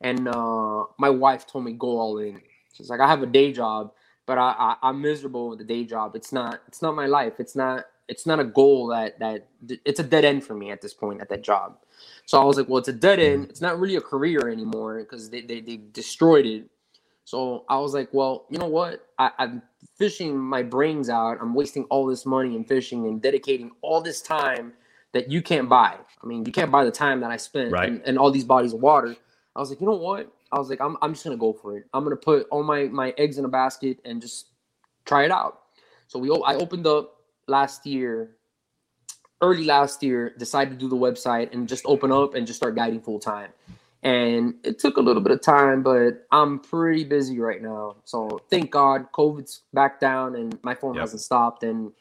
[0.00, 2.40] and uh, my wife told me go all in.
[2.72, 3.92] She's like, I have a day job,
[4.26, 6.14] but I, I am miserable with the day job.
[6.14, 7.34] It's not it's not my life.
[7.40, 9.46] It's not it's not a goal that that
[9.84, 11.76] it's a dead end for me at this point at that job.
[12.26, 13.42] So I was like, well, it's a dead end.
[13.42, 13.50] Mm-hmm.
[13.50, 16.64] It's not really a career anymore because they, they they destroyed it.
[17.24, 19.06] So I was like, well, you know what?
[19.18, 19.62] I, I'm
[19.98, 21.38] fishing my brains out.
[21.40, 24.72] I'm wasting all this money in fishing and dedicating all this time
[25.12, 25.96] that you can't buy.
[26.22, 28.16] I mean, you can't buy the time that I spent right.
[28.16, 29.14] all these bodies of water.
[29.54, 30.32] I was like, you know what?
[30.52, 31.84] I was like, I'm, I'm just gonna go for it.
[31.92, 34.46] I'm gonna put all my my eggs in a basket and just
[35.04, 35.60] try it out.
[36.06, 37.17] So we I opened up
[37.48, 38.36] last year,
[39.40, 42.74] early last year, decided to do the website and just open up and just start
[42.74, 43.50] guiding full time.
[44.02, 47.96] And it took a little bit of time, but I'm pretty busy right now.
[48.04, 51.02] So thank God COVID's back down and my phone yep.
[51.02, 51.92] hasn't stopped and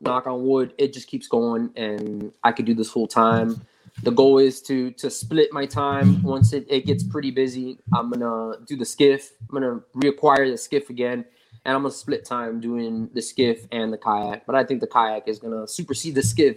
[0.00, 3.64] knock on wood, it just keeps going and I could do this full time.
[4.02, 7.78] The goal is to to split my time once it, it gets pretty busy.
[7.92, 9.32] I'm gonna do the skiff.
[9.48, 11.24] I'm gonna reacquire the skiff again,
[11.68, 14.46] and I'm gonna split time doing the skiff and the kayak.
[14.46, 16.56] But I think the kayak is gonna supersede the skiff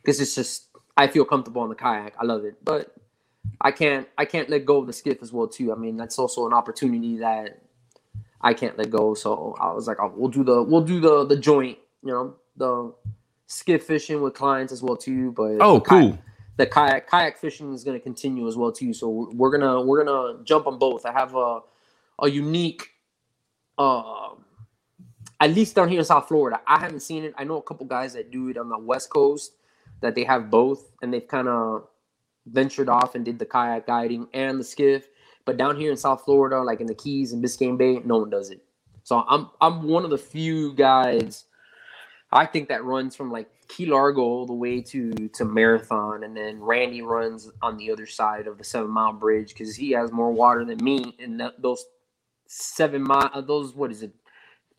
[0.00, 2.14] because it's just I feel comfortable on the kayak.
[2.18, 2.96] I love it, but
[3.60, 5.70] I can't I can't let go of the skiff as well too.
[5.70, 7.60] I mean that's also an opportunity that
[8.40, 9.12] I can't let go.
[9.12, 11.76] So I was like, oh, we'll do the we'll do the the joint.
[12.02, 12.94] You know, the
[13.48, 15.32] skiff fishing with clients as well too.
[15.32, 16.12] But oh, cool.
[16.12, 16.18] Kayak,
[16.56, 18.94] the kayak kayak fishing is going to continue as well too.
[18.94, 21.04] So we're gonna we're gonna jump on both.
[21.04, 21.60] I have a
[22.20, 22.94] a unique,
[23.78, 24.30] uh,
[25.40, 26.60] at least down here in South Florida.
[26.66, 27.34] I haven't seen it.
[27.38, 29.52] I know a couple guys that do it on the West Coast.
[30.02, 31.88] that they have both, and they've kind of
[32.46, 35.08] ventured off and did the kayak guiding and the skiff.
[35.46, 38.30] But down here in South Florida, like in the Keys and Biscayne Bay, no one
[38.30, 38.62] does it.
[39.04, 41.44] So I'm I'm one of the few guys
[42.32, 46.36] I think that runs from like Key Largo all the way to to Marathon, and
[46.36, 50.12] then Randy runs on the other side of the Seven Mile Bridge because he has
[50.12, 51.16] more water than me.
[51.18, 51.84] And that, those
[52.48, 54.12] seven mile, uh, those what is it,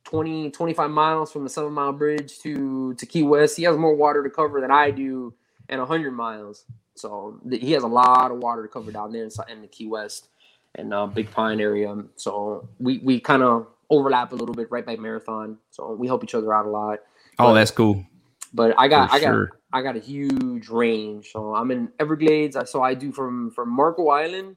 [0.05, 3.95] 20, 25 miles from the Seven Mile Bridge to to Key West, he has more
[3.95, 5.33] water to cover than I do,
[5.69, 6.65] and hundred miles.
[6.95, 9.67] So th- he has a lot of water to cover down there in, in the
[9.67, 10.29] Key West
[10.75, 11.95] and uh, Big Pine area.
[12.15, 15.57] So we we kind of overlap a little bit right by Marathon.
[15.71, 16.99] So we help each other out a lot.
[17.37, 18.03] Oh, that's cool.
[18.53, 19.51] But I got For I got sure.
[19.71, 21.29] I got a huge range.
[21.31, 22.55] So I'm in Everglades.
[22.55, 24.55] I- So I do from from Marco Island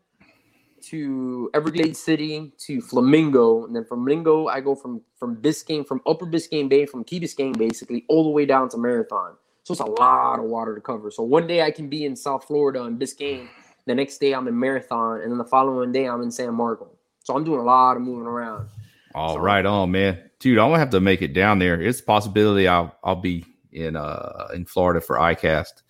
[0.90, 6.00] to Everglades City to Flamingo, and then from Flamingo I go from from Biscayne from
[6.06, 9.34] Upper Biscayne Bay from Key Biscayne basically all the way down to Marathon.
[9.64, 11.10] So it's a lot of water to cover.
[11.10, 13.48] So one day I can be in South Florida and Biscayne.
[13.86, 16.90] The next day I'm in Marathon, and then the following day I'm in San Marco.
[17.24, 18.68] So I'm doing a lot of moving around.
[19.14, 20.58] All So- right, on man, dude.
[20.58, 21.80] I'm gonna have to make it down there.
[21.80, 25.82] It's a possibility I'll I'll be in uh in Florida for ICAST.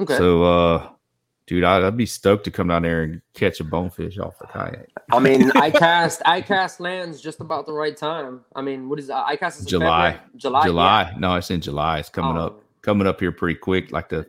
[0.00, 0.16] Okay.
[0.16, 0.88] So, uh,
[1.50, 4.46] dude, I'd, I'd be stoked to come down there and catch a bonefish off the
[4.46, 4.88] kayak.
[5.10, 8.42] I mean, I cast ICAST lands just about the right time.
[8.54, 10.12] I mean, what is ICAST July.
[10.12, 10.30] February?
[10.36, 11.14] July, July?
[11.18, 11.98] No, it's in July.
[11.98, 12.46] It's coming Oh.
[12.46, 13.90] up, coming up here pretty quick.
[13.90, 14.26] Like the.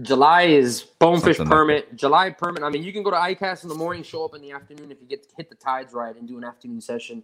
[0.00, 1.94] July is bonefish Something like permit.
[1.94, 2.62] July permit.
[2.62, 4.90] I mean, you can go to ICAST in the morning, show up in the afternoon
[4.90, 7.22] if you get hit the tides right and do an afternoon session.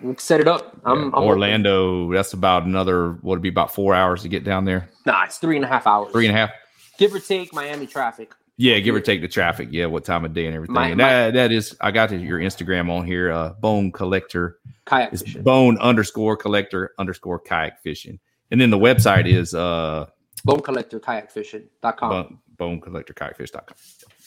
[0.00, 0.80] We'll set it up.
[0.84, 1.24] I'm, yeah, I'm open.
[1.28, 2.12] Orlando.
[2.12, 3.10] That's about another.
[3.14, 4.88] What would be about four hours to get down there?
[5.06, 6.12] Nah, it's three and a half hours.
[6.12, 6.50] Three and a half.
[6.98, 8.32] give or take Miami traffic.
[8.56, 9.68] Yeah, give or take the traffic.
[9.72, 10.74] Yeah, what time of day and everything.
[10.74, 13.32] My- and my- that, that is, I got your Instagram on here.
[13.32, 14.58] Uh, bone collector.
[14.86, 15.42] Kayak It's fishing.
[15.42, 18.18] bone underscore collector underscore kayak fishing.
[18.50, 20.06] And then the website is uh
[20.44, 22.10] Bone collector kayak fishing.com.
[22.10, 23.74] bone, bone collector kayakfish.com.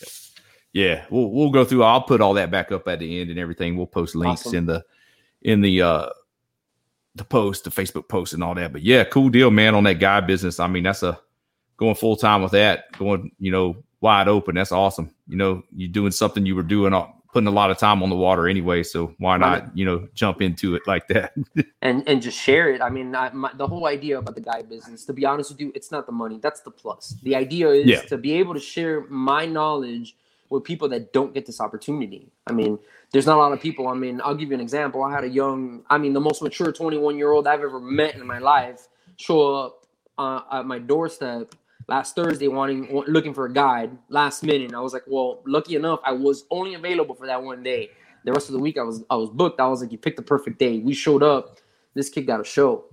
[0.02, 0.10] Yep.
[0.74, 1.84] Yeah, we'll we'll go through.
[1.84, 3.78] I'll put all that back up at the end and everything.
[3.78, 4.58] We'll post links Awesome.
[4.58, 4.84] in the
[5.44, 6.10] in the uh
[7.16, 8.74] the post, the Facebook post and all that.
[8.74, 10.60] But yeah, cool deal, man, on that guy business.
[10.60, 11.20] I mean, that's a
[11.78, 14.56] going full time with that, going, you know, wide open.
[14.56, 15.12] That's awesome.
[15.28, 18.10] You know, you're doing something you were doing all putting a lot of time on
[18.10, 18.82] the water anyway.
[18.84, 21.34] So why not, you know, jump into it like that?
[21.82, 22.82] and and just share it.
[22.82, 25.60] I mean, I, my, the whole idea about the guy business, to be honest with
[25.60, 26.40] you, it's not the money.
[26.42, 27.16] That's the plus.
[27.24, 28.02] The idea is Yeah.
[28.04, 30.16] to be able to share my knowledge
[30.50, 32.32] with people that don't get this opportunity.
[32.48, 32.80] I mean,
[33.12, 33.88] there's not a lot of people.
[33.90, 35.04] I mean, I'll give you an example.
[35.04, 38.16] I had a young, I mean, the most mature 21 year old I've ever met
[38.16, 39.86] in my life show up
[40.18, 41.54] uh, at my doorstep
[41.88, 44.74] last Thursday wanting looking for a guide last minute.
[44.74, 47.90] I was like, well, lucky enough, I was only available for that one day.
[48.26, 49.60] The rest of the week I was I was booked.
[49.60, 50.80] I was like, you picked the perfect day.
[50.80, 51.60] We showed up.
[51.94, 52.86] This kid got a show.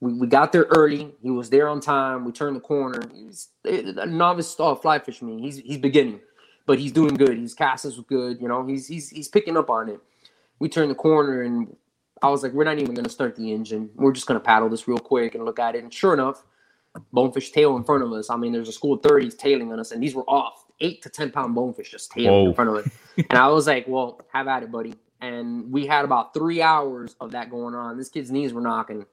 [0.00, 1.12] We, we got there early.
[1.22, 2.24] He was there on time.
[2.24, 3.02] We turned the corner.
[3.12, 5.38] He's a novice uh, fly fisherman.
[5.38, 6.20] He's he's beginning,
[6.66, 7.38] but he's doing good.
[7.38, 8.40] His cast is good.
[8.40, 10.00] You know, he's he's he's picking up on it.
[10.58, 11.74] We turned the corner and
[12.22, 13.90] I was like, we're not even gonna start the engine.
[13.96, 15.82] We're just gonna paddle this real quick and look at it.
[15.82, 16.44] And sure enough,
[17.12, 18.30] bonefish tail in front of us.
[18.30, 21.02] I mean, there's a school of 30s tailing on us, and these were off eight
[21.02, 22.48] to ten pound bonefish just tailing Whoa.
[22.48, 22.92] in front of us.
[23.16, 24.94] and I was like, well, have at it, buddy.
[25.20, 27.96] And we had about three hours of that going on.
[27.96, 29.06] This kid's knees were knocking.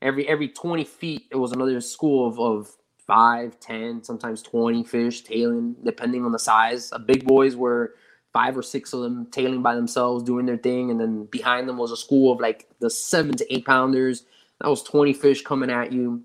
[0.00, 5.22] Every every 20 feet, it was another school of, of five, 10, sometimes 20 fish
[5.22, 6.92] tailing, depending on the size.
[6.92, 7.94] Uh, big boys were
[8.32, 10.90] five or six of them tailing by themselves, doing their thing.
[10.90, 14.24] And then behind them was a school of like the seven to eight pounders.
[14.60, 16.22] That was 20 fish coming at you.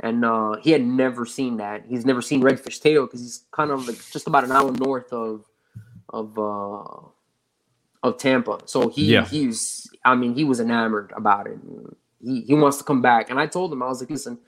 [0.00, 1.84] And uh, he had never seen that.
[1.88, 5.12] He's never seen redfish tail because he's kind of like just about an hour north
[5.12, 5.44] of
[6.10, 7.08] of uh,
[8.02, 8.60] of Tampa.
[8.66, 9.24] So he Yeah.
[9.26, 11.58] he's I mean he was enamored about it.
[12.22, 14.38] He he wants to come back, and I told him I was like, listen,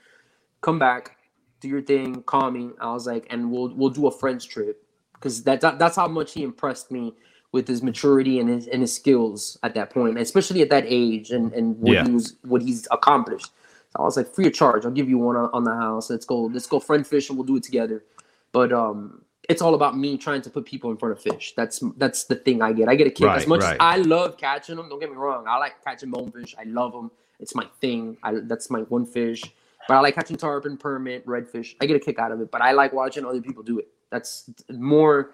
[0.61, 1.17] come back,
[1.61, 2.71] do your thing, call me.
[2.81, 4.85] I was like, and we'll we'll do a friends trip
[5.15, 7.15] because that, that that's how much he impressed me
[7.53, 11.31] with his maturity and his and his skills at that point, especially at that age,
[11.33, 12.05] and and what Yeah.
[12.05, 13.51] he was what he's accomplished.
[13.93, 14.85] So I was like, free of charge.
[14.85, 16.11] I'll give you one on, on the house.
[16.11, 16.43] Let's go.
[16.43, 18.05] Let's go friend fish, and we'll do it together.
[18.53, 21.55] But um, it's all about me trying to put people in front of fish.
[21.57, 22.89] That's that's the thing I get.
[22.89, 23.73] I get a kick Right, as much right.
[23.73, 24.89] as I love catching them.
[24.89, 25.47] Don't get me wrong.
[25.49, 26.55] I like catching bonefish.
[26.59, 27.11] I love them.
[27.41, 28.17] It's my thing.
[28.23, 29.43] I that's my one fish.
[29.89, 31.75] But I like catching tarpon, permit, redfish.
[31.81, 32.51] I get a kick out of it.
[32.53, 33.89] But I like watching other people do it.
[34.11, 35.33] That's more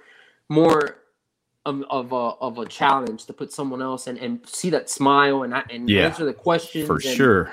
[0.48, 0.98] more
[1.66, 5.42] of, of a of a challenge to put someone else and, and see that smile
[5.42, 7.50] and and Yeah, answer the questions For and sure.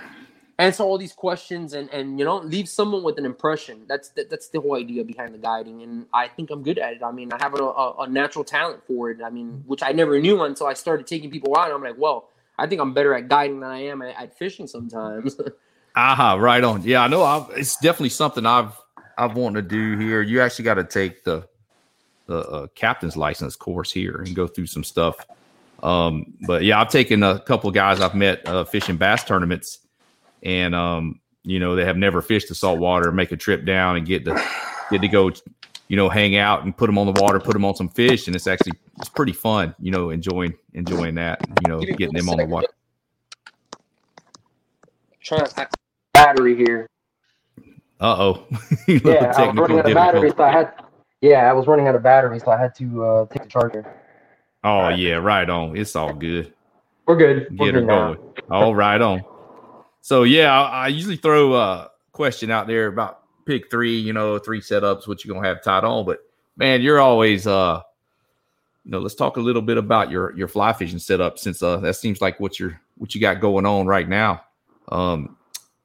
[0.60, 4.30] Answer all these questions and and you know leave someone with an impression that's that,
[4.30, 7.12] that's the whole idea behind the guiding and i think i'm good at it i
[7.12, 10.20] mean i have a, a, a natural talent for it i mean which i never
[10.20, 13.16] knew until i started taking people out and i'm like well i think i'm better
[13.16, 15.38] at guiding than i am at, at fishing sometimes
[15.96, 16.82] Aha, right on.
[16.84, 17.24] Yeah, I know.
[17.24, 18.74] I've, it's definitely something I've
[19.18, 20.22] I've wanted to do here.
[20.22, 21.48] You actually got to take the
[22.26, 25.16] the uh, captain's license course here and go through some stuff.
[25.84, 29.80] Um, but yeah, I've taken a couple guys I've met uh, fishing bass tournaments,
[30.44, 33.12] and um, you know they have never fished the salt water.
[33.12, 34.44] Make a trip down and get to
[34.92, 35.32] get to go,
[35.88, 38.28] you know, hang out and put them on the water, put them on some fish,
[38.28, 39.74] and it's actually it's pretty fun.
[39.80, 41.42] You know, enjoying enjoying that.
[41.64, 42.68] You know, getting them on the water.
[45.22, 45.72] Trying to pack
[46.14, 46.88] battery here.
[48.00, 48.48] Uh oh.
[48.88, 50.74] yeah, I was running out of battery, so I had.
[51.22, 53.86] Yeah, I was running out of battery, so I had to uh, take the charger.
[54.66, 55.78] Oh yeah, right on.
[55.78, 56.54] It's all good.
[57.06, 57.50] We're good.
[57.50, 58.18] Get We're her good going.
[58.50, 59.24] All right on.
[60.04, 63.98] So yeah, I, I, usually throw a question out there about pick three.
[63.98, 66.06] You know, three setups, what you're gonna have tied on.
[66.06, 66.20] But
[66.58, 67.82] man, you're always uh,
[68.84, 71.78] you know, let's talk a little bit about your your fly fishing setup since uh
[71.78, 74.44] that seems like what you're what you got going on right now.
[74.89, 75.38] Um,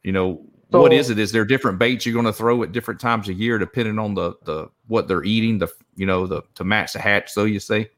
[0.02, 1.18] you know, so, what is it?
[1.20, 4.14] Is there different baits you're going to throw at different times of year, depending on
[4.14, 7.60] the the what they're eating, the you know the to match the hatch, so you
[7.60, 7.88] say?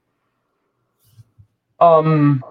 [1.80, 2.44] Um,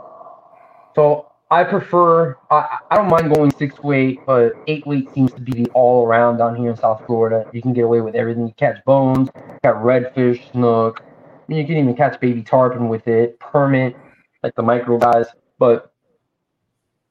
[0.96, 2.38] so I prefer.
[2.52, 6.06] I, I don't mind going six weight, but eight weight seems to be the all
[6.06, 7.50] around down here in South Florida.
[7.54, 8.48] You can get away with everything.
[8.48, 11.04] You catch bones, you got redfish, snook.
[11.48, 13.96] You can even catch baby tarpon with it, permit,
[14.44, 15.26] like the micro guys.
[15.58, 15.92] But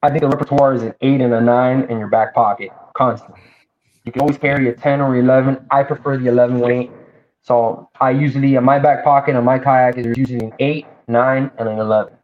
[0.03, 3.41] I think the repertoire is an eight and a nine in your back pocket constantly.
[4.05, 5.67] You can always carry a 10 or 11.
[5.71, 6.91] I prefer the 11 weight.
[7.43, 11.51] So I usually, in my back pocket on my kayak, is usually an 8, 9,
[11.59, 12.18] and an 11.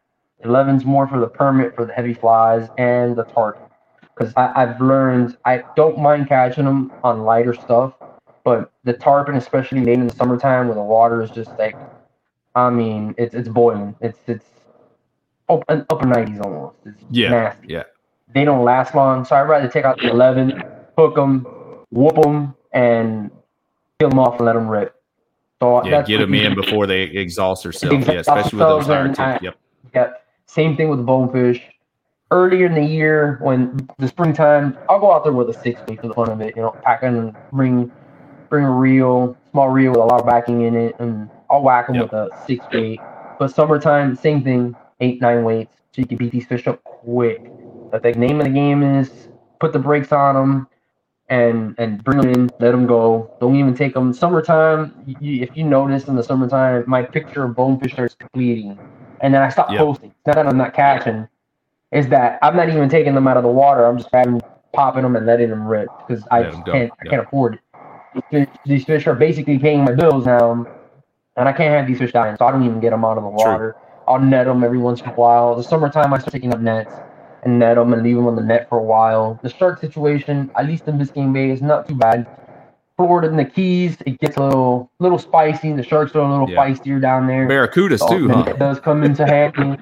[0.44, 3.62] 11's more for the permit for the heavy flies and the target.
[4.16, 7.94] Because I've learned I don't mind catching them on lighter stuff,
[8.44, 11.76] but the tarpon, especially late in the summertime when the water is just like,
[12.54, 13.96] I mean, it's it's boiling.
[14.00, 14.46] It's it's
[15.48, 16.76] upper, upper 90s almost.
[16.84, 17.66] It's yeah, nasty.
[17.68, 17.82] yeah
[18.34, 19.24] they don't last long.
[19.24, 20.62] So I'd rather take out the 11,
[20.98, 21.46] hook them,
[21.90, 23.30] whoop them, and
[23.98, 24.94] kill them off and let them rip.
[25.62, 28.06] So yeah, get them in before they exhaust themselves.
[28.06, 29.42] Yeah, especially with those higher tips.
[29.42, 29.56] Yep.
[29.94, 30.23] Yep.
[30.54, 31.60] Same thing with bonefish.
[32.30, 36.00] Earlier in the year, when the springtime, I'll go out there with a six weight
[36.00, 36.54] for the fun of it.
[36.54, 37.90] You know, pack and bring
[38.50, 41.88] bring a reel, small reel with a lot of backing in it, and I'll whack
[41.88, 42.04] them yep.
[42.04, 43.00] with a six weight.
[43.40, 47.50] But summertime, same thing, eight nine weights, so you can beat these fish up quick.
[47.92, 50.68] I think name of the game is put the brakes on them
[51.30, 53.28] and and bring them in, let them go.
[53.40, 54.12] Don't even take them.
[54.12, 58.78] Summertime, you, if you notice in the summertime, my picture of bonefish starts completing,
[59.20, 59.78] and then I stop yep.
[59.80, 60.14] posting.
[60.26, 61.28] Not that I'm not catching,
[61.92, 63.84] is that I'm not even taking them out of the water.
[63.84, 64.40] I'm just grabbing,
[64.72, 66.90] popping them, and letting them rip because I can't yep.
[67.00, 67.58] I can't afford
[68.30, 68.48] it.
[68.64, 70.66] These fish are basically paying my bills now,
[71.36, 73.24] and I can't have these fish dying, so I don't even get them out of
[73.24, 73.72] the water.
[73.72, 73.80] True.
[74.06, 75.56] I'll net them every once in a while.
[75.56, 76.92] The summertime, I start taking up nets
[77.42, 79.38] and net them and leave them on the net for a while.
[79.42, 82.26] The shark situation, at least in Biscayne Bay, is not too bad.
[82.96, 85.70] Florida and the Keys, it gets a little little spicy.
[85.70, 86.56] And the sharks are a little yeah.
[86.56, 87.48] feistier down there.
[87.48, 88.44] Barracudas so, too, huh?
[88.46, 89.78] It does come into handy.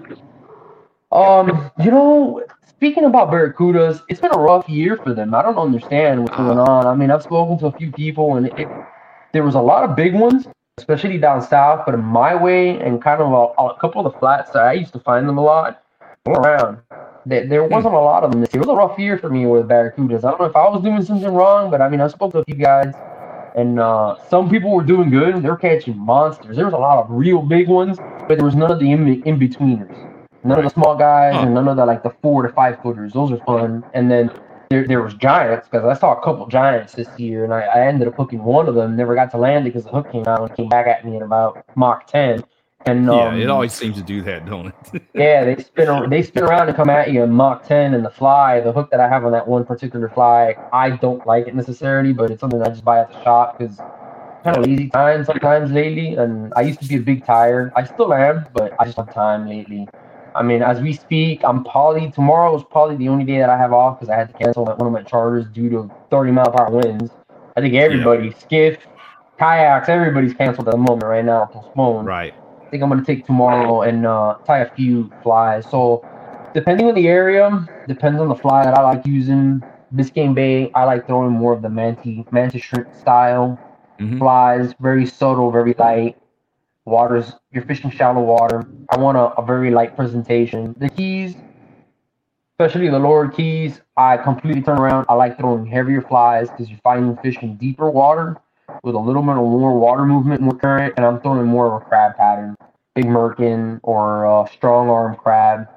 [1.12, 5.35] um, you know, speaking about barracudas, it's been a rough year for them.
[5.35, 6.87] I don't understand what's going on.
[6.87, 8.68] I mean, I've spoken to a few people, and it,
[9.33, 10.46] there was a lot of big ones,
[10.79, 11.83] especially down south.
[11.85, 14.72] But in my way, and kind of a, a couple of the flats that I
[14.72, 15.83] used to find them a lot,
[16.27, 16.79] around
[17.27, 17.73] there, there hmm.
[17.73, 18.63] wasn't a lot of them this year.
[18.63, 20.25] It was a rough year for me with Barracudas.
[20.25, 22.39] I don't know if I was doing something wrong, but I mean, I spoke to
[22.39, 22.95] a few guys,
[23.55, 25.43] and uh, some people were doing good.
[25.43, 26.57] They were catching monsters.
[26.57, 29.23] There was a lot of real big ones, but there was none of the in,
[29.25, 30.09] in betweeners.
[30.45, 33.13] None of the small guys, and none of the like the four to five footers.
[33.13, 33.85] Those are fun.
[33.95, 34.29] And then
[34.71, 37.87] there, there was giants because I saw a couple giants this year, and I, I
[37.87, 38.97] ended up hooking one of them.
[38.97, 41.17] Never got to land it because the hook came out and came back at me
[41.17, 42.43] at about Mach ten.
[42.87, 45.03] And um, yeah, it always seems to do that, don't it?
[45.14, 48.11] yeah, they spin they spin around and come at you in Mach 10 and the
[48.11, 51.55] fly, the hook that I have on that one particular fly, I don't like it
[51.55, 53.77] necessarily, but it's something I just buy at the shop because
[54.42, 56.16] kind of lazy time sometimes lately.
[56.16, 57.73] And I used to be a big tire.
[57.77, 59.87] I still am, but I just have time lately.
[60.35, 63.59] I mean, as we speak, I'm probably tomorrow is probably the only day that I
[63.59, 66.51] have off because I had to cancel one of my charters due to 30 mile
[66.51, 67.12] per hour winds.
[67.55, 68.38] I think everybody, yeah.
[68.38, 68.79] skiff,
[69.38, 72.07] kayaks, everybody's canceled at the moment right now, postponed.
[72.07, 72.35] Right
[72.73, 75.68] think I'm gonna take tomorrow and uh, tie a few flies.
[75.70, 76.04] So
[76.54, 79.62] depending on the area, depends on the fly that I like using.
[79.94, 83.60] Biscayne Bay, I like throwing more of the manti mantis shrimp style
[84.00, 84.18] mm-hmm.
[84.18, 86.16] flies, very subtle, very light.
[86.87, 88.66] Waters, you're fishing shallow water.
[88.88, 90.75] I want a, a very light presentation.
[90.79, 91.37] The keys,
[92.54, 95.06] especially the lower keys, I completely turn around.
[95.10, 98.40] I like throwing heavier flies because you're finding fish in deeper water
[98.83, 101.83] with a little bit of more water movement, more current, and I'm throwing more of
[101.83, 102.56] a crab pattern,
[102.94, 105.68] big merkin or a strong arm crab.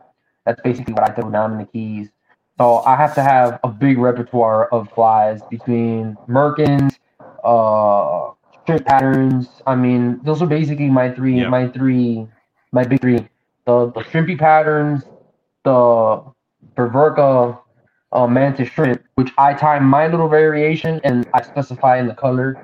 [0.45, 2.09] That's basically what I throw down in the keys.
[2.57, 6.97] So I have to have a big repertoire of flies between merkins,
[7.43, 8.31] uh,
[8.65, 9.61] shrimp patterns.
[9.67, 12.27] I mean, those are basically my three, my three,
[12.71, 13.27] my big three.
[13.65, 15.03] The the shrimpy patterns,
[15.63, 16.23] the
[16.75, 17.59] Berverka
[18.11, 22.57] uh, mantis shrimp, which I tie my little variation and I specify in the color.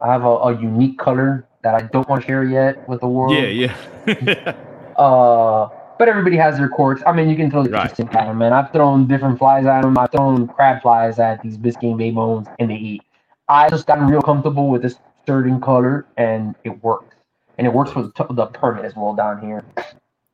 [0.00, 3.08] I have a, a unique color that I don't want to share yet with the
[3.08, 3.34] world.
[3.36, 3.74] Yeah,
[4.06, 4.54] yeah.
[4.98, 7.02] Uh, but everybody has their quirks.
[7.06, 7.88] I mean, you can throw the Right.
[8.00, 8.52] at them, man.
[8.52, 9.96] I've thrown different flies at them.
[9.96, 13.02] I've thrown crab flies at these Biscayne Bay bones, and they eat.
[13.48, 17.14] I just gotten real comfortable with this certain color, and it works.
[17.58, 19.64] And it works for the, t- the permit as well down here.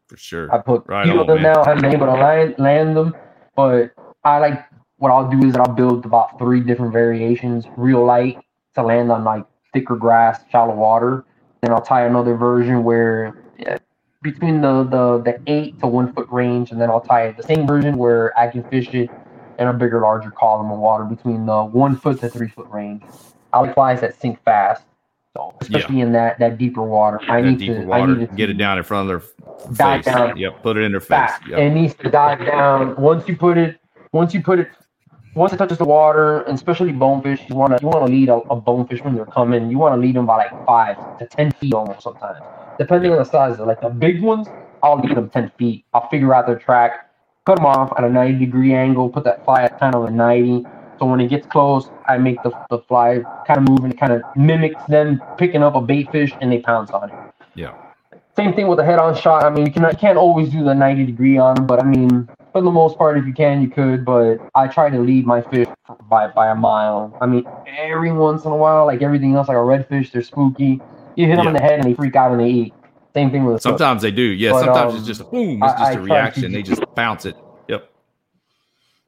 [0.08, 0.50] For sure.
[0.54, 1.52] I put Right few of them man.
[1.54, 1.62] now.
[1.62, 3.14] I haven't been able to land, land them,
[3.54, 3.92] but
[4.24, 4.64] I like
[4.96, 8.38] what I'll do is I'll build about three different variations, real light
[8.76, 9.44] to land on like
[9.74, 11.24] thicker grass, shallow water.
[11.60, 13.76] Then I'll tie another version where yeah,
[14.22, 17.66] between the, the the eight to one foot range, and then I'll tie the same
[17.66, 19.10] version where I can fish it
[19.58, 23.02] in a bigger, larger column of water between the one foot to three foot range.
[23.52, 24.84] I like flies that sink fast.
[25.36, 28.30] So especially in that that deeper water, I that need deeper to I water, need
[28.30, 29.30] to get it down in front of their
[29.74, 30.14] Dive face.
[30.14, 30.36] down.
[30.36, 31.08] Yep, put it in their face.
[31.08, 31.46] fast.
[31.48, 31.58] Yep.
[31.58, 32.96] It needs to dive down.
[32.96, 33.80] Once you put it,
[34.12, 34.68] once you put it,
[35.34, 38.56] once it touches the water, and especially bonefish, you wanna you wanna lead a, a
[38.56, 39.70] bonefish when they're coming.
[39.70, 42.40] You wanna lead them by like five to ten feet almost sometimes,
[42.78, 43.58] depending on the size.
[43.58, 44.48] Like the big ones,
[44.82, 45.84] I'll lead them ten feet.
[45.92, 47.10] I'll figure out their track,
[47.46, 50.10] cut them off at a ninety degree angle, put that fly at kind of a
[50.10, 50.64] ninety.
[50.98, 53.98] So when it gets close, I make the, the fly kind of move and it
[53.98, 57.16] kind of mimics them picking up a bait fish and they pounce on it.
[57.54, 57.74] Yeah.
[58.36, 59.44] Same thing with the head-on shot.
[59.44, 62.28] I mean, you can you can't always do the 90 degree on but I mean,
[62.54, 64.04] for the most part, if you can, you could.
[64.04, 65.66] But I try to lead my fish
[66.08, 67.16] by by a mile.
[67.20, 70.80] I mean, every once in a while, like everything else, like a redfish, they're spooky.
[71.16, 72.74] You hit them in the head and they freak out and they eat.
[73.12, 73.60] Same thing with.
[73.60, 74.22] Sometimes they do.
[74.22, 74.52] Yeah.
[74.52, 75.62] But, sometimes um, it's just a boom.
[75.64, 76.52] It's just I a reaction.
[76.52, 77.36] They just bounce it.
[77.68, 77.90] Yep.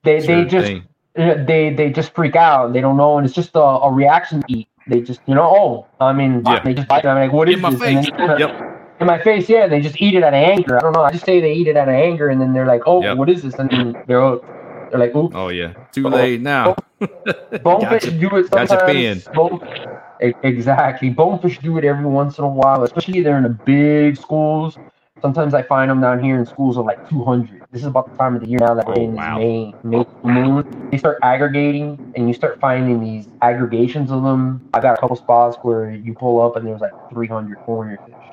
[0.03, 0.85] they Sure they just thing.
[1.15, 2.73] they they just freak out.
[2.73, 4.69] They don't know, and it's just a, a reaction to eat.
[4.89, 6.65] They just you know, oh, I mean, Yeah.
[6.65, 7.07] they just bite.
[7.07, 7.79] I'm like, what is in my this?
[7.79, 8.13] Then face.
[8.41, 8.76] Yep.
[9.01, 10.79] In my face, yeah, they just eat it out of anger.
[10.79, 11.03] I don't know.
[11.03, 13.15] I just say they eat it out of anger, and then they're like, "Oh, Yep.
[13.15, 14.51] what is this?" And then they're hooked.
[14.91, 15.75] they're like, "Oops." Oh yeah.
[15.93, 16.77] Too late now.
[17.65, 18.11] Bonefish Gotcha.
[18.21, 19.31] do it Gotcha, sometimes.
[19.35, 19.61] Bone,
[20.43, 21.11] exactly.
[21.11, 24.79] Bonefish do it every once in a while, especially they're in the big schools.
[25.23, 27.65] Sometimes I find them down here in schools of like 200.
[27.73, 29.39] This is about the time of the year now that we're Oh, in wow.
[29.39, 30.65] May, May, Moon.
[30.91, 34.65] They start aggregating, and you start finding these aggregations of them.
[34.75, 38.26] I've got a couple spots where you pull up and there's like 300, 400 fish,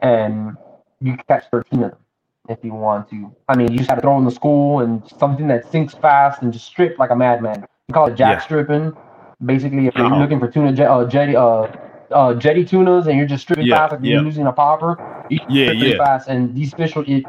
[0.00, 0.56] and
[1.00, 2.00] you can catch 13 of them
[2.48, 3.34] if you want to.
[3.48, 6.42] I mean, you just have to throw in the school and something that sinks fast
[6.42, 7.64] and just strip like a madman.
[7.88, 8.44] We call it jack Yeah.
[8.44, 8.96] stripping.
[9.44, 10.18] Basically, if you're Uh-oh.
[10.20, 11.68] looking for tuna jet, uh, jetty, uh,
[12.10, 14.16] uh, jetty tunas, and you're just stripping Yeah, fast like yeah.
[14.16, 15.96] you're using a popper, you Yeah, yeah.
[15.98, 17.28] fast, and these fish will eat.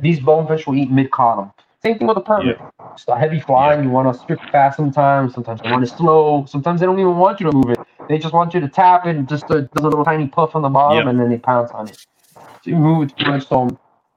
[0.00, 1.52] These bonefish will eat mid column.
[1.82, 2.60] Same thing with a permit.
[2.94, 5.34] It's a heavy fly, and you want to strip fast sometimes.
[5.34, 6.44] Sometimes you want it slow.
[6.46, 7.80] Sometimes they don't even want you to move it.
[8.10, 10.62] They just want you to tap it and just does a little tiny puff on
[10.62, 11.08] the bottom, Yeah.
[11.08, 11.98] and then they pounce on it.
[12.62, 13.48] So you move it too much.
[13.48, 13.68] So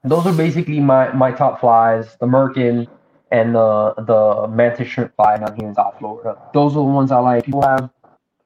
[0.04, 2.88] those are basically my my top flies: the merkin
[3.32, 6.38] and the the mantis shrimp fly down here in South Florida.
[6.54, 7.44] Those are the ones I like.
[7.46, 7.90] People have,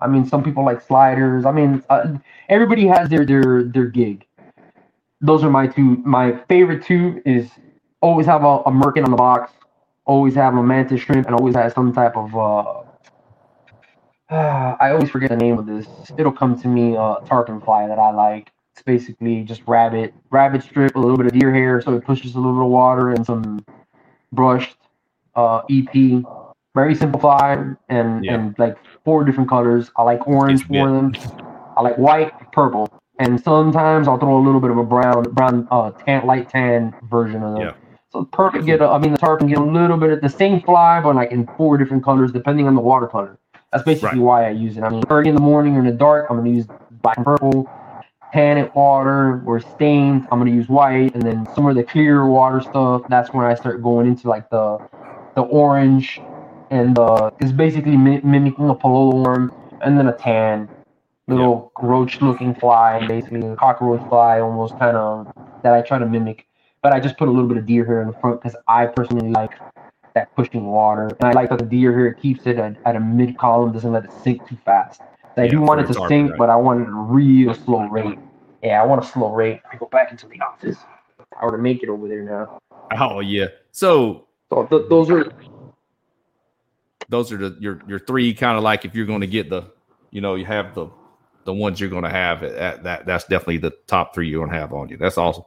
[0.00, 1.46] I mean, some people like sliders.
[1.46, 2.18] I mean, uh,
[2.50, 4.26] everybody has their their their gig.
[5.22, 5.98] Those are my two.
[6.04, 7.50] My favorite two is
[8.02, 9.52] always have a, a merkin on the box,
[10.06, 12.36] always have a mantis shrimp, and always have some type of.
[12.36, 12.82] uh
[14.30, 15.86] I always forget the name of this.
[16.18, 16.96] It'll come to me.
[16.96, 18.50] Uh, tarpon fly that I like.
[18.74, 22.34] It's basically just rabbit, rabbit strip, a little bit of deer hair, so it pushes
[22.34, 23.64] a little bit of water and some
[24.32, 24.76] brushed
[25.34, 26.22] uh, EP.
[26.74, 27.58] Very simple fly
[27.88, 28.34] and Yeah.
[28.34, 29.90] and like four different colors.
[29.96, 31.12] I like orange for them.
[31.76, 35.66] I like white, purple, and sometimes I'll throw a little bit of a brown, brown,
[35.70, 37.62] uh, tan, light tan version of them.
[37.62, 37.72] Yeah.
[38.10, 40.60] So perfect get, a, I mean, the tarpon get a little bit of the same
[40.62, 43.37] fly, but like in four different colors depending on the water color.
[43.72, 44.82] That's basically why I use it.
[44.82, 47.26] I mean, early in the morning or in the dark, I'm gonna use black and
[47.26, 47.70] purple.
[48.32, 52.26] Tan it water or stained, I'm gonna use white, and then some of the clear
[52.26, 53.02] water stuff.
[53.08, 54.80] That's when I start going into like the
[55.36, 56.22] the orange,
[56.70, 60.70] and uh, it's basically mi- mimicking a palolo worm, and then a tan,
[61.28, 65.28] little roach-looking fly, basically a cockroach fly, almost kind of
[65.62, 66.46] that I try to mimic.
[66.82, 68.86] But I just put a little bit of deer hair in the front because I
[68.86, 69.52] personally like
[70.14, 73.00] that pushing water, and I like that the deer hair keeps it at, at a
[73.00, 75.00] mid column, doesn't let it sink too fast.
[75.36, 76.38] I Yeah, do want it to sink, right.
[76.38, 78.18] but I want it a real slow rate.
[78.62, 79.60] Yeah, I want a slow rate.
[79.72, 80.76] I go back into the office.
[81.40, 82.58] I were to make it over there now.
[82.96, 83.46] Oh yeah.
[83.70, 85.30] So So th- those are
[87.08, 89.70] those are the your your three kind of like if you're going to get the
[90.10, 90.88] you know you have the
[91.44, 94.40] the ones you're going to have eh, at that that's definitely the top three you're
[94.40, 95.44] going to have on you that's awesome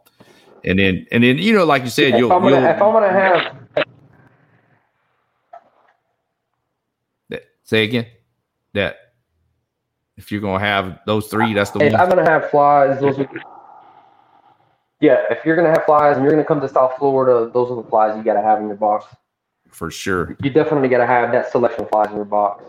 [0.64, 2.94] and then and then you know like you said if you'll, I'm you'll if I'm
[2.94, 3.58] gonna have
[7.30, 8.06] that- say again
[8.74, 8.98] that
[10.18, 12.02] If you're gonna have those three, that's the If one.
[12.02, 13.30] I'm gonna have flies, those are
[15.00, 15.24] yeah.
[15.32, 17.90] If you're gonna have flies and you're gonna come to South Florida, those are the
[17.90, 19.06] flies you gotta have in your box.
[19.70, 20.36] for sure.
[20.44, 22.66] You definitely gotta have that selection of flies in your box.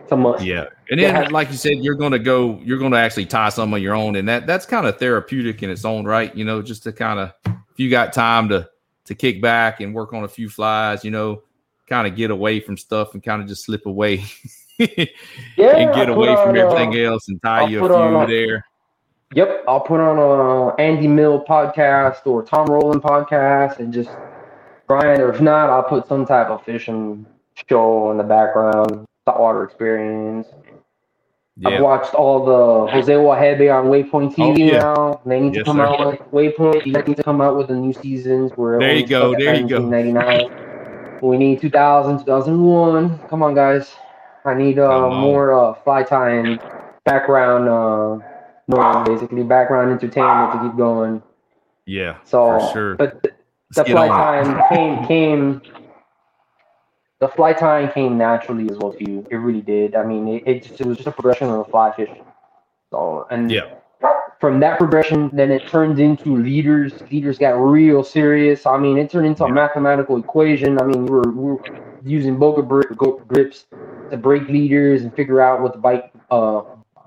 [0.00, 0.42] It's a must.
[0.42, 1.28] Yeah, and then Yeah.
[1.30, 2.58] like you said, you're gonna go.
[2.64, 5.68] You're gonna actually tie some of your own, and that that's kind of therapeutic in
[5.68, 6.34] its own right.
[6.34, 8.66] You know, just to kind of if you got time to
[9.04, 11.42] to kick back and work on a few flies, you know,
[11.86, 14.24] kind of get away from stuff and kind of just slip away
[14.78, 15.08] and
[15.56, 18.14] get away put from on, everything uh, else and tie I'll you a few on,
[18.16, 18.64] uh, there.
[19.34, 24.10] Yep, I'll put on a Andy Mill podcast or Tom Rowland podcast and just
[24.86, 25.20] grind.
[25.20, 27.26] Or if not, I'll put some type of fishing
[27.68, 30.46] show in the background, saltwater experience.
[31.64, 34.80] I've watched all the Jose Wejebe on Waypoint Oh, TV yeah.
[34.80, 35.20] now.
[35.24, 35.86] They need to come sir.
[35.86, 36.84] out with Waypoint.
[36.84, 38.52] They need to come out with the new seasons.
[38.56, 40.65] Where There you go, there you go.
[41.20, 41.30] 1999.
[41.30, 43.18] We need 2000, 2001.
[43.28, 43.94] Come on, guys.
[44.44, 46.58] I need uh, more uh, fly tying
[47.04, 48.24] background, uh,
[48.68, 51.22] no, basically background entertainment to keep going.
[51.86, 52.94] yeah, So, for sure.
[52.96, 53.34] but th-
[53.74, 55.62] the fly time came came
[57.18, 59.26] the fly tying came naturally as well too.
[59.30, 59.96] It really did.
[59.96, 62.24] I mean, it, it just it was just a progression of a fly fishing.
[62.90, 63.74] So and Yeah.
[64.40, 66.92] From that progression, then it turned into leaders.
[67.10, 68.66] Leaders got real serious.
[68.66, 70.80] I mean, it turned into a mathematical equation.
[70.80, 71.62] I mean, we were, we were
[72.04, 72.66] using boga
[73.26, 73.66] grips
[74.10, 76.62] to break leaders and figure out what the bike, uh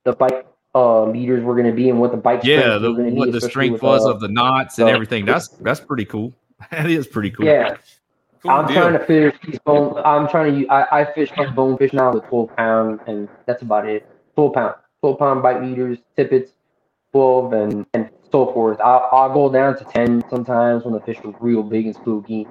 [0.06, 2.42] the bite uh leaders were going to be and what the bike.
[2.44, 3.20] Yeah, strength the, was going be.
[3.20, 5.26] what the strength with, was uh, of the knots and everything.
[5.26, 6.34] That's that's pretty cool.
[6.72, 7.46] That is pretty cool.
[7.46, 7.78] Yeah,
[8.42, 8.76] Cool I'm deal.
[8.82, 10.02] trying to fish these bone.
[10.06, 10.68] I'm trying to.
[10.70, 14.08] I, I fish like bonefish now with 12 pound, and that's about it.
[14.36, 16.52] 12 pound, 12 pound bite leaders, tippets,
[17.14, 18.80] 12, and and so forth.
[18.82, 22.48] I'll, I'll go down to 10 sometimes when the fish was real big and spooky.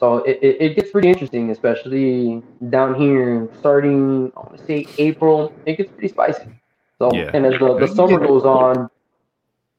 [0.00, 3.48] So it, it, it gets pretty interesting, especially down here.
[3.58, 6.50] Starting, I want to say April, it gets pretty spicy.
[6.98, 7.30] So Yeah.
[7.34, 8.88] and as the, the summer goes on,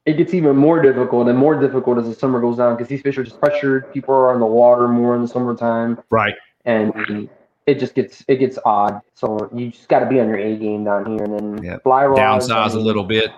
[0.06, 3.02] it gets even more difficult and more difficult as the summer goes on because these
[3.02, 3.90] fish are just pressured.
[3.92, 6.34] People are on the water more in the summertime, right.
[6.64, 7.28] and
[7.66, 9.00] it just gets it gets odd.
[9.14, 11.78] So you just got to be on your A game down here, and then Yeah.
[11.78, 12.50] fly rods.
[12.50, 13.32] I Downsize a little bit.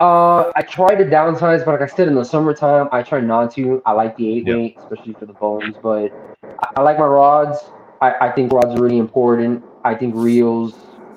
[0.00, 3.52] Uh, I tried to downsize, but like I said, in the summertime, I try not
[3.54, 3.82] to.
[3.86, 4.46] I like the eight Yep.
[4.46, 5.78] weight, especially for the bones.
[5.82, 6.14] But
[6.62, 7.58] I, I like my rods.
[8.00, 9.64] I, I think rods are really important.
[9.84, 10.76] I think reels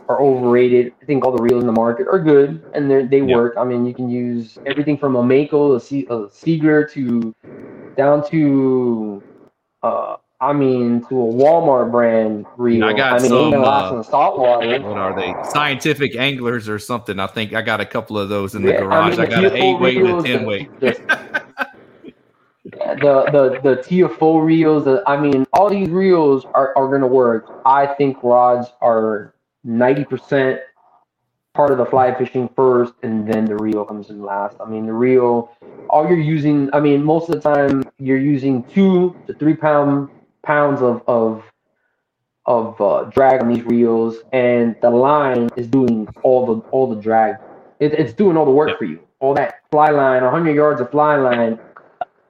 [0.09, 0.93] are overrated.
[1.01, 3.37] I think all the reels in the market are good and they they Yep.
[3.37, 3.55] work.
[3.59, 7.35] I mean, you can use everything from a Mako, a, Se- a Seigler, to
[7.97, 9.23] down to
[9.83, 12.83] uh, I mean, to a Walmart brand reel.
[12.83, 14.79] I got mean, some, uh, in the saltwater.
[14.81, 15.35] What are they?
[15.51, 17.19] Scientific anglers or something.
[17.19, 19.19] I think I got a couple of those in the Yeah, garage.
[19.19, 20.79] I, the got an eight weight and a ten the- weight.
[20.79, 20.99] the-
[22.63, 24.85] the the the TFO reels.
[24.85, 27.61] The, I mean, all these reels are, are gonna work.
[27.65, 29.33] I think rods are
[29.63, 30.59] ninety percent
[31.53, 34.57] part of the fly fishing first, and then the reel comes in last.
[34.59, 35.51] I mean, the reel,
[35.89, 36.69] all you're using.
[36.73, 40.09] I mean, most of the time you're using two to three pound
[40.43, 41.43] pounds of of
[42.45, 46.99] of uh, drag on these reels, and the line is doing all the all the
[47.01, 47.35] drag.
[47.79, 48.99] It, it's doing all the work for you.
[49.19, 51.59] All that fly line, 100 yards of fly line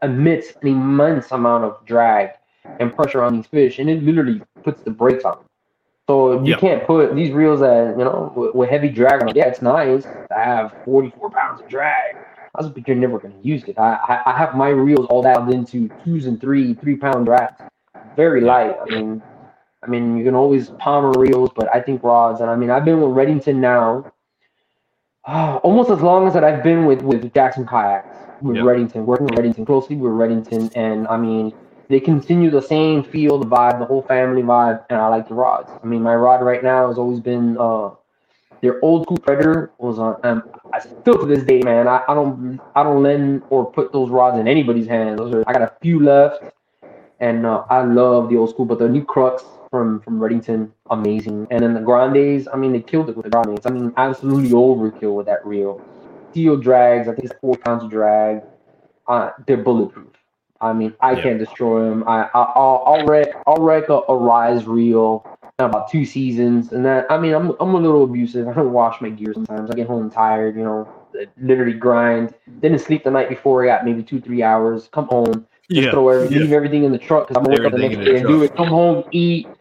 [0.01, 2.31] emits an immense amount of drag
[2.79, 5.37] and pressure on these fish, and it literally puts the brakes on.
[5.37, 5.45] them.
[6.09, 9.29] So you can't put these reels that you know with, with heavy drag on.
[9.29, 9.35] it.
[9.35, 12.15] Yeah, it's nice to have 44 pounds of drag.
[12.53, 13.79] I That's but you're never going to use it.
[13.79, 13.93] I,
[14.25, 17.61] I I have my reels all dialed into twos and three three pound drags,
[18.15, 18.77] very light.
[18.81, 19.23] I mean,
[19.83, 22.41] I mean you can always palmer reels, but I think rods.
[22.41, 24.11] And I mean I've been with Redington now,
[25.25, 28.65] ah, almost as long as that I've been with with Jackson kayaks with Yep.
[28.65, 31.53] Redington, working with Redington closely with Redington, and I mean
[31.89, 35.35] they continue the same feel, the vibe, the whole family vibe, and I like the
[35.35, 35.71] rods.
[35.83, 37.91] I mean my rod right now has always been uh
[38.61, 40.43] their old school predator was on um
[40.73, 44.09] I still to this day, man, I, I don't I don't lend or put those
[44.09, 45.17] rods in anybody's hands.
[45.19, 46.43] Those are I got a few left
[47.21, 51.47] and uh, I love the old school, but the new crux from from Redington, amazing.
[51.51, 53.65] And then the Grandes, I mean, they killed it with the Grandes.
[53.65, 55.85] I mean, absolutely overkill with that reel.
[56.31, 58.43] Steel drags, I think it's four pounds of drag.
[59.07, 60.13] Uh, they're bulletproof.
[60.61, 61.23] I mean, I Yeah.
[61.23, 62.03] can't destroy them.
[62.07, 65.27] I, I I'll, I'll wreck I'll wreck a, a rise reel
[65.59, 68.47] about two seasons, and that I mean, I'm I'm a little abusive.
[68.47, 69.71] I don't wash my gear sometimes.
[69.71, 70.89] I get home tired, you know,
[71.37, 72.33] literally grind.
[72.61, 73.63] Didn't sleep the night before.
[73.63, 74.89] I got maybe two three hours.
[74.91, 75.91] Come home just Yeah.
[75.91, 76.39] throw every, yeah.
[76.39, 78.17] leave everything in the truck because I'm gonna wake up the Everything next day the
[78.17, 78.53] and do it.
[78.55, 79.51] Come home, eat,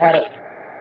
[0.00, 0.24] had a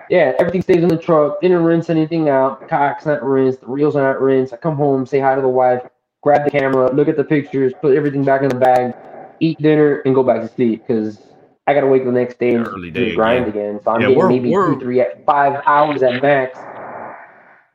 [0.10, 1.42] yeah, everything stays in the truck.
[1.42, 2.68] Didn't rinse anything out.
[2.70, 3.62] Kayak's not rinsed.
[3.62, 4.54] The reels are not rinsed.
[4.54, 5.82] I come home, say hi to the wife,
[6.22, 8.94] grab the camera, look at the pictures, put everything back in the bag,
[9.40, 11.20] eat dinner, and go back to sleep because
[11.68, 13.82] I gotta wake the next day and do the day grind again.
[13.84, 16.60] So I'm Yeah, getting maybe two, three, five hours at max.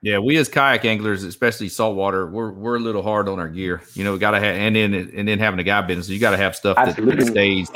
[0.05, 3.81] Yeah, we as kayak anglers, especially saltwater, we're we're a little hard on our gear.
[3.95, 6.37] You know, we gotta have and then and then having a guy business, you gotta
[6.37, 7.71] have stuff that, that stays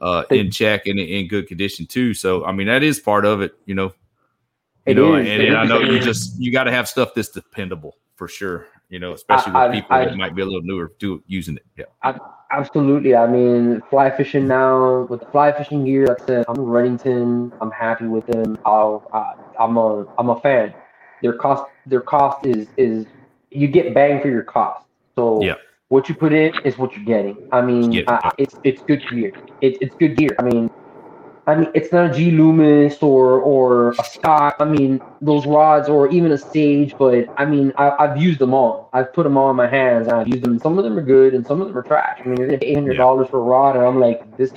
[0.00, 2.14] uh, in check and in, in good condition too.
[2.14, 3.54] So I mean, that is part of it.
[3.66, 3.86] You know,
[4.86, 7.12] you It know, is, and, and I know you just you got to have stuff
[7.12, 8.68] that's dependable for sure.
[8.88, 11.56] You know, especially with I- people I- that might be a little newer to using
[11.56, 11.66] it.
[11.76, 12.18] Yeah,
[12.52, 13.16] Absolutely.
[13.16, 16.06] I mean, fly fishing now with the fly fishing gear.
[16.06, 17.50] Like I said, I'm Redington.
[17.60, 18.58] I'm happy with them.
[18.64, 20.72] I'll, uh, I'm a I'm a fan.
[21.22, 23.06] Their cost their cost is is
[23.50, 24.86] you get bang for your cost.
[25.16, 25.56] So Yeah.
[25.88, 27.48] what you put in is what you're getting.
[27.52, 28.04] I mean, Yeah.
[28.08, 29.32] I, it's it's good gear.
[29.62, 30.30] It's it's good gear.
[30.38, 30.70] I mean.
[31.46, 34.56] I mean, it's not a G Loomis or or a Scott.
[34.60, 36.96] I mean, those rods or even a Sage.
[36.98, 38.90] But I mean, I, I've used them all.
[38.94, 40.08] I've put them all in my hands.
[40.08, 40.58] And I've used them.
[40.60, 42.20] Some of them are good, and some of them are trash.
[42.24, 44.52] I mean, you're eight hundred dollars for a rod, and I'm like, this.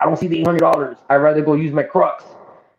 [0.00, 0.98] I don't see the eight hundred dollars.
[1.10, 2.24] I'd rather go use my crux,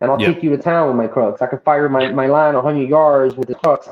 [0.02, 0.28] and I'll Yeah.
[0.34, 1.42] take you to town with my crux.
[1.42, 3.90] I can fire my, my line hundred yards with the crux,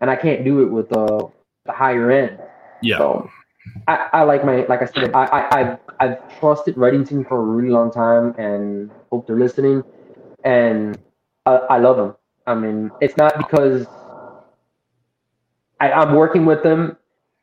[0.00, 1.28] and I can't do it with the
[1.66, 2.40] the higher end.
[2.82, 3.30] yeah, So
[3.88, 7.42] I, I like my like I said I, I I've I've trusted Redington for a
[7.44, 9.84] really long time and hope they're listening
[10.44, 10.98] and
[11.46, 12.16] I, I love them.
[12.46, 13.88] I mean it's not because
[15.80, 16.96] I, I'm working with them.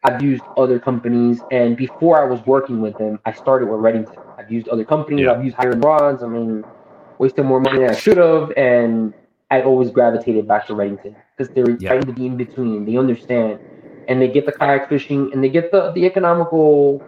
[0.04, 4.20] I've used other companies and before I was working with them I started with Redington.
[4.38, 5.34] I've used other companies, Yeah.
[5.34, 6.66] I've used higher rods, I mean
[7.20, 9.14] wasted more money than I should have and
[9.52, 11.94] I always gravitated back to Redington because they're Yeah.
[11.94, 12.86] trying to be in between.
[12.86, 13.60] They understand
[14.08, 17.06] and they get the kayak fishing and they get the, the economical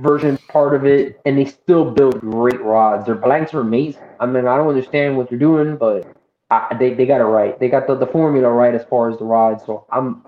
[0.00, 3.06] version part of it and they still build great rods.
[3.06, 4.02] Their blanks are amazing.
[4.20, 6.08] I mean, I don't understand what they're doing, but
[6.50, 7.58] I, they, they got it right.
[7.60, 9.64] They got the, the formula right as far as the rods.
[9.64, 10.24] So I'm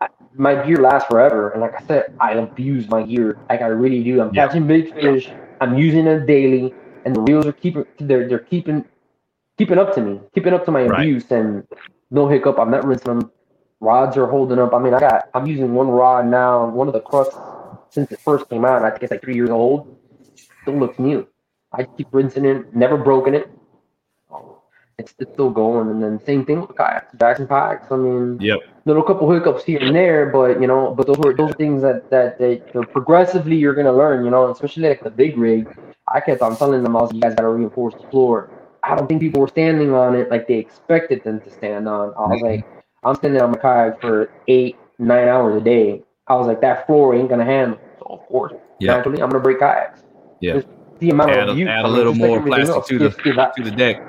[0.00, 1.50] I, my gear lasts forever.
[1.50, 3.40] And like I said, I abuse my gear.
[3.50, 4.20] Like I really do.
[4.20, 4.46] I'm Yeah.
[4.46, 5.36] catching big fish.
[5.60, 6.74] I'm using it daily,
[7.04, 8.84] and the reels are keeping they're they're keeping
[9.58, 10.92] keeping up to me, keeping up to my Right.
[10.92, 11.66] abuse, and
[12.10, 12.58] no hiccup.
[12.58, 13.32] I'm not rinsing them.
[13.80, 14.74] Rods are holding up.
[14.74, 17.36] I mean, I got I'm using one rod now, one of the crux
[17.90, 18.84] since it first came out.
[18.84, 19.86] I think it's like three years old.
[20.62, 21.28] Still looks new.
[21.72, 23.50] I keep rinsing it, never broken it.
[24.98, 27.88] It's, it's still going, and then same thing with kayaks, Jackson packs.
[27.90, 31.34] I mean, yep, little couple hiccups here and there, but you know, but those are
[31.36, 32.38] those are things that that
[32.74, 35.68] know, progressively you're gonna learn, you know, especially like the big rig.
[36.12, 38.50] I kept on telling them, I was, you guys gotta reinforce the floor.
[38.82, 42.12] I don't think people were standing on it like they expected them to stand on.
[42.18, 42.66] I was like,
[43.02, 46.02] I'm standing on my kayak for eight, nine hours a day.
[46.28, 47.78] I was like, that floor ain't gonna handle.
[47.98, 50.02] So of course, yeah, naturally, I'm gonna break kayaks.
[50.40, 50.54] Yeah.
[50.54, 51.68] Just the amount Add a- of use.
[51.68, 53.56] add a I mean, little just like more plastic else, to the- skip- skip out-
[53.56, 54.02] to the deck.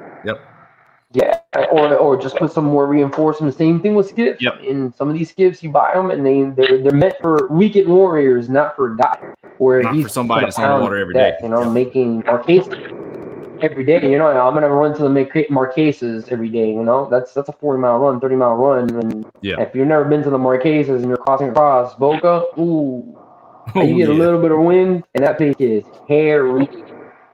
[1.15, 1.39] Yeah,
[1.71, 3.55] or or just put some more reinforcement.
[3.55, 4.41] Same thing with skiffs.
[4.41, 4.59] Yep.
[4.61, 7.87] In some of these skiffs, you buy them and they they're, they're meant for weekend
[7.87, 9.35] warriors, not for a.
[9.57, 11.35] Where Not he's for somebody that's on water every day.
[11.41, 11.71] You know, Yep.
[11.71, 12.91] making Marquesas
[13.63, 14.11] every day.
[14.11, 16.67] You know, I'm gonna run to the Marque- Marquesas every day.
[16.73, 18.89] You know, that's that's a 40 mile run, 30 mile run.
[18.99, 19.61] And Yeah.
[19.61, 23.17] if you've never been to the Marquesas and you're crossing across Boca, ooh,
[23.75, 24.13] Oh, you get yeah.
[24.13, 26.67] a little bit of wind, and that place is hairy.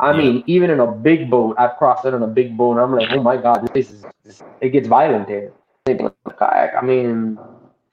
[0.02, 0.18] I Yeah.
[0.18, 2.96] mean, even in a big boat, I've crossed it on a big boat, and I'm
[2.96, 4.08] like, oh my god, this place is
[4.62, 5.54] it gets violent there.
[5.88, 6.76] Same with the kayak.
[6.82, 7.40] I mean,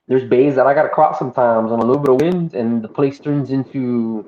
[0.08, 2.82] there's bays that I got to cross sometimes on a little bit of wind, and
[2.82, 4.26] the place turns into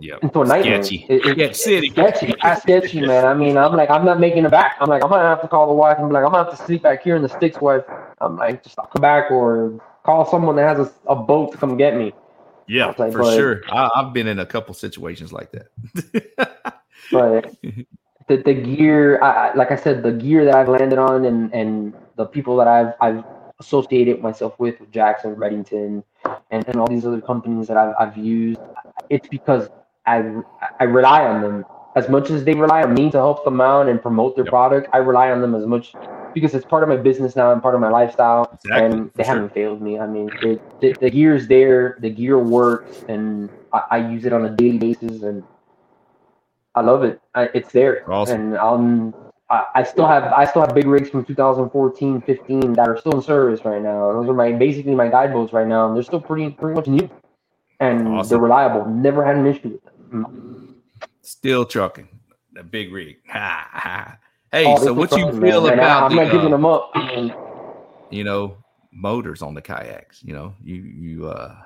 [0.00, 0.22] Yep.
[0.22, 0.90] into a nightmare.
[0.90, 1.06] Sketchy.
[1.08, 1.94] It- it- Sketch city.
[1.94, 3.26] Sketchy, that's sketchy, man.
[3.26, 4.76] I mean, I'm like, I'm not making it back.
[4.80, 6.52] I'm like, I'm gonna have to call the wife and be like, I'm gonna have
[6.58, 7.84] to sleep back here in the sticks, wife.
[8.20, 11.76] I'm like, just come back or call someone that has a, a boat to come
[11.76, 12.14] get me.
[12.66, 13.62] Yeah, for but- sure.
[13.68, 15.68] I, I've been in a couple situations like that.
[17.12, 17.54] but
[18.28, 21.52] the, the gear I, I- like i said the gear that i've landed on and
[21.52, 23.22] and the people that i've i've
[23.60, 26.02] associated myself with with jackson redington
[26.50, 28.60] and, and all these other companies that I've, I've used
[29.10, 29.68] it's because
[30.06, 30.24] i
[30.80, 31.64] i rely on them
[31.96, 34.50] as much as they rely on me to help them out and promote their Yep.
[34.50, 35.92] product i rely on them as much
[36.34, 38.86] because it's part of my business now and part of my lifestyle Exactly.
[38.86, 39.34] and they sure.
[39.34, 39.98] haven't failed me.
[39.98, 44.32] I mean, it, the, the gear's there, the gear works, and I, I use it
[44.32, 45.42] on a daily basis, and
[46.74, 47.20] I love it.
[47.34, 48.40] I, it's there, Awesome.
[48.40, 49.14] and um,
[49.48, 53.12] I, I still have I still have big rigs from 2014, 15 that are still
[53.12, 54.12] in service right now.
[54.12, 56.88] Those are my basically my guide boats right now, and they're still pretty pretty much
[56.88, 57.08] new,
[57.80, 58.28] and Awesome.
[58.28, 58.84] they're reliable.
[58.86, 60.74] Never had an issue with them.
[61.22, 62.08] Still trucking.
[62.52, 63.16] The big rig.
[63.28, 64.18] Ha, ha.
[64.54, 65.72] Hey, Oh, so what you trucking, feel man.
[65.74, 66.92] About I'm the, not giving uh, them up.
[68.10, 68.56] You know,
[68.92, 70.22] motors on the kayaks?
[70.22, 71.56] You know, you you uh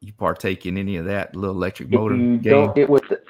[0.00, 2.52] you partake in any of that little electric if motor you game?
[2.52, 3.20] don't get with the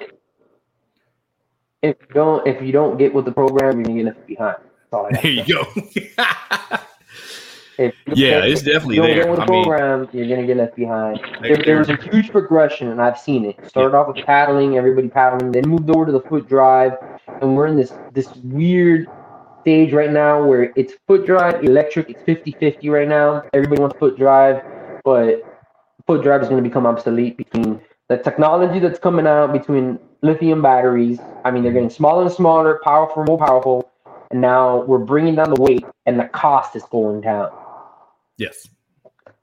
[1.83, 4.57] if you don't if you don't get with the program, you're gonna get left behind.
[5.21, 5.63] There you go.
[7.81, 9.27] If Yeah, it's if you definitely don't there.
[9.27, 11.19] with the I mean- program, you're gonna get left behind.
[11.41, 13.55] There- There, there's a huge progression, and I've seen it.
[13.67, 16.93] Started off with paddling, everybody paddling, then moved over to the foot drive,
[17.41, 19.07] and we're in this this weird
[19.61, 22.09] stage right now where it's foot drive, electric.
[22.09, 23.43] It's 50-50 right now.
[23.53, 24.61] Everybody wants foot drive,
[25.03, 25.43] but
[26.07, 27.79] foot drive is going to become obsolete between
[28.09, 31.19] the technology that's coming out between lithium batteries.
[31.45, 33.89] I mean, they're getting smaller and smaller, powerful, more powerful,
[34.31, 37.51] and now we're bringing down the weight, and the cost is going down.
[38.41, 38.67] Yes.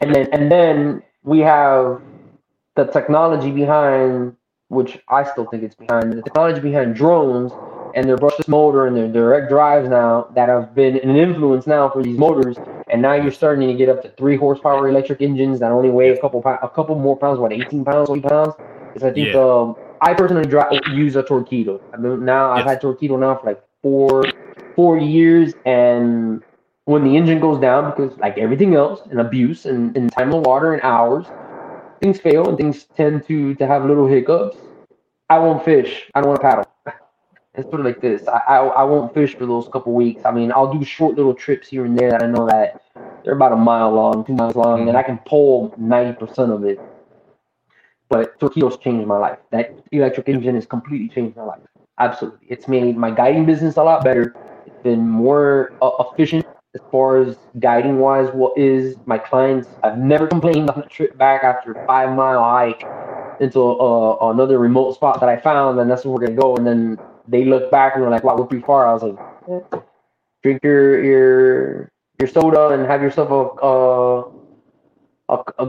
[0.00, 2.00] And then and then we have
[2.76, 4.34] the technology behind,
[4.68, 7.52] which I still think it's behind the technology behind drones
[7.94, 11.88] and their brushless motor and their direct drives now that have been an influence now
[11.88, 12.56] for these motors.
[12.90, 16.10] And now you're starting to get up to three horsepower electric engines that only weigh
[16.10, 18.54] a couple a couple more pounds, what 18 pounds, 20 pounds.
[18.92, 19.40] Because I think Yeah.
[19.40, 21.80] um, I personally drive, use a Torqeedo.
[21.92, 24.24] I mean, now I've had Torqeedo now for like four
[24.76, 26.42] four years, and
[26.88, 30.46] when the engine goes down, because like everything else, and abuse and, and time of
[30.46, 31.26] water and hours,
[32.00, 34.56] things fail and things tend to to have little hiccups.
[35.28, 36.10] I won't fish.
[36.14, 36.64] I don't want to paddle.
[37.54, 38.26] it's sort of like this.
[38.26, 40.22] I, I I won't fish for those couple weeks.
[40.24, 42.80] I mean, I'll do short little trips here and there that I know that
[43.22, 46.64] they're about a mile long, two miles long, and I can pull ninety percent of
[46.64, 46.80] it.
[48.08, 49.40] But Torqeedo's changed my life.
[49.50, 51.60] That electric engine has completely changed my life.
[51.98, 54.34] Absolutely, it's made my guiding business a lot better.
[54.64, 58.28] It's been more uh, efficient as far as guiding wise.
[58.32, 59.68] What is my clients?
[59.82, 62.84] I've never complained on a trip back after a five mile hike
[63.40, 66.56] into uh, another remote spot that I found, and that's where we're gonna go.
[66.56, 69.16] And then they look back and they're like, "Wow, we're pretty far." I was like,
[69.50, 69.78] eh,
[70.42, 73.66] "Drink your your your soda and have yourself a
[75.34, 75.64] a, a,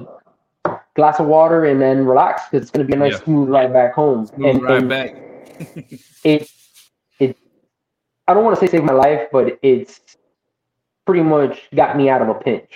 [0.66, 3.24] a glass of water and then relax because it's gonna be a nice Yeah.
[3.24, 5.16] smooth ride back home." Move and, right and back.
[6.24, 6.50] it
[7.20, 7.38] it
[8.28, 10.02] I don't want to say save my life, but it's
[11.10, 12.72] pretty much got me out of a pinch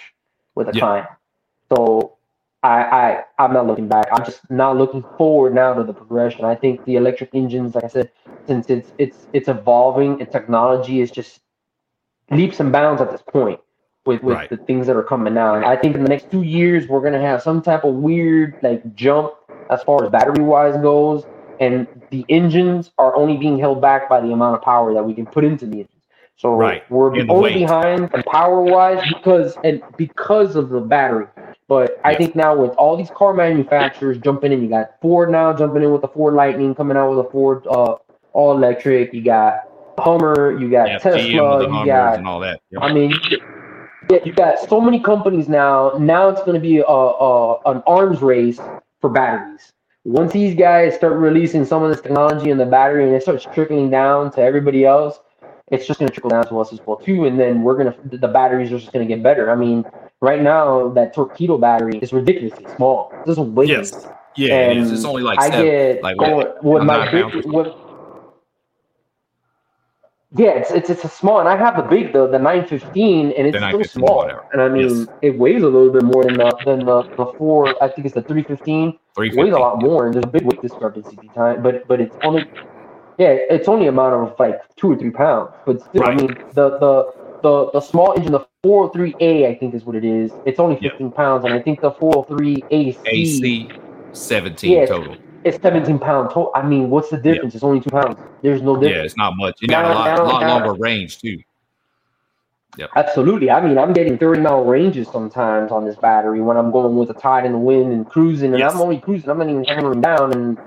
[0.56, 0.82] with a Yeah.
[0.82, 1.08] client.
[1.74, 2.18] So
[2.64, 4.10] I, I I'm not looking back.
[4.14, 6.46] I'm just not looking forward now to the progression.
[6.46, 8.12] I think the electric engines, like I said,
[8.48, 11.42] since it's it's it's evolving and technology is just
[12.32, 13.62] leaps and bounds at this point
[14.06, 14.50] with, with Right.
[14.50, 15.64] the things that are coming out.
[15.66, 18.96] I think in the next two years we're gonna have some type of weird like
[18.96, 19.34] jump
[19.70, 21.26] as far as battery wise goes,
[21.60, 25.14] and the engines are only being held back by the amount of power that we
[25.16, 25.93] can put into the engines.
[26.38, 26.84] So Right.
[26.90, 27.54] we're And only weight.
[27.54, 31.28] behind power wise because and because of the battery.
[31.68, 35.54] But I think now with all these car manufacturers jumping in, you got Ford now
[35.54, 37.98] jumping in with the Ford Lightning, coming out with a Ford uh,
[38.34, 39.14] all electric.
[39.14, 39.62] You got
[40.00, 42.62] Hummer, you got Yeah, Tesla, you got and all that.
[42.82, 43.22] I mean,
[44.10, 45.94] yeah, you got so many companies now.
[46.00, 48.62] Now it's going to be a, a an arms race
[49.02, 49.72] for batteries.
[50.06, 53.46] Once these guys start releasing some of this technology in the battery and it starts
[53.46, 55.20] trickling down to everybody else,
[55.74, 57.26] it's just going to trickle down to us as well too.
[57.26, 59.52] And then we're gonna the batteries are just going to get better.
[59.52, 59.86] I mean,
[60.22, 63.12] right now that Torqeedo battery is ridiculously small.
[63.22, 63.68] It doesn't weigh.
[63.68, 64.08] Yes.
[64.36, 64.78] Yeah, it.
[64.78, 65.66] And It's only like I seven.
[65.66, 67.74] get like going, what, my big, with,
[70.36, 73.48] yeah, it's, it's it's a small, and I have the big the the 915, and
[73.48, 74.30] it's still small.
[74.52, 75.08] And I mean, Yes.
[75.22, 77.76] it weighs a little bit more than the than the, the four.
[77.84, 78.98] I think it's the 315.
[79.18, 81.62] It weighs a lot more, and there's a big weight discrepancy behind.
[81.62, 82.46] But but it's only
[83.18, 85.52] yeah, it's only a matter of like two or three pounds.
[85.66, 86.12] But still, Right.
[86.12, 90.06] I mean, the the the the small engine, the 403A, I think is what it
[90.06, 90.32] is.
[90.46, 90.92] It's only Yeah.
[90.92, 93.70] 15 pounds, and I think the 403AC AC
[94.14, 94.86] 17 Yeah.
[94.86, 95.16] total.
[95.44, 96.30] It's 17 pounds.
[96.34, 96.52] total.
[96.56, 97.54] I mean, what's the difference?
[97.54, 98.18] It's only two pounds.
[98.42, 98.96] There's no difference.
[98.96, 99.58] Yeah, it's not much.
[99.62, 101.40] You got a lot, now- lot now- longer range too.
[102.78, 103.52] Yeah, absolutely.
[103.52, 107.10] I mean, I'm getting 30 mile ranges sometimes on this battery when I'm going with
[107.10, 108.74] the tide and the wind and cruising, and Yes.
[108.74, 109.30] I'm only cruising.
[109.30, 110.58] I'm not even hammering down, and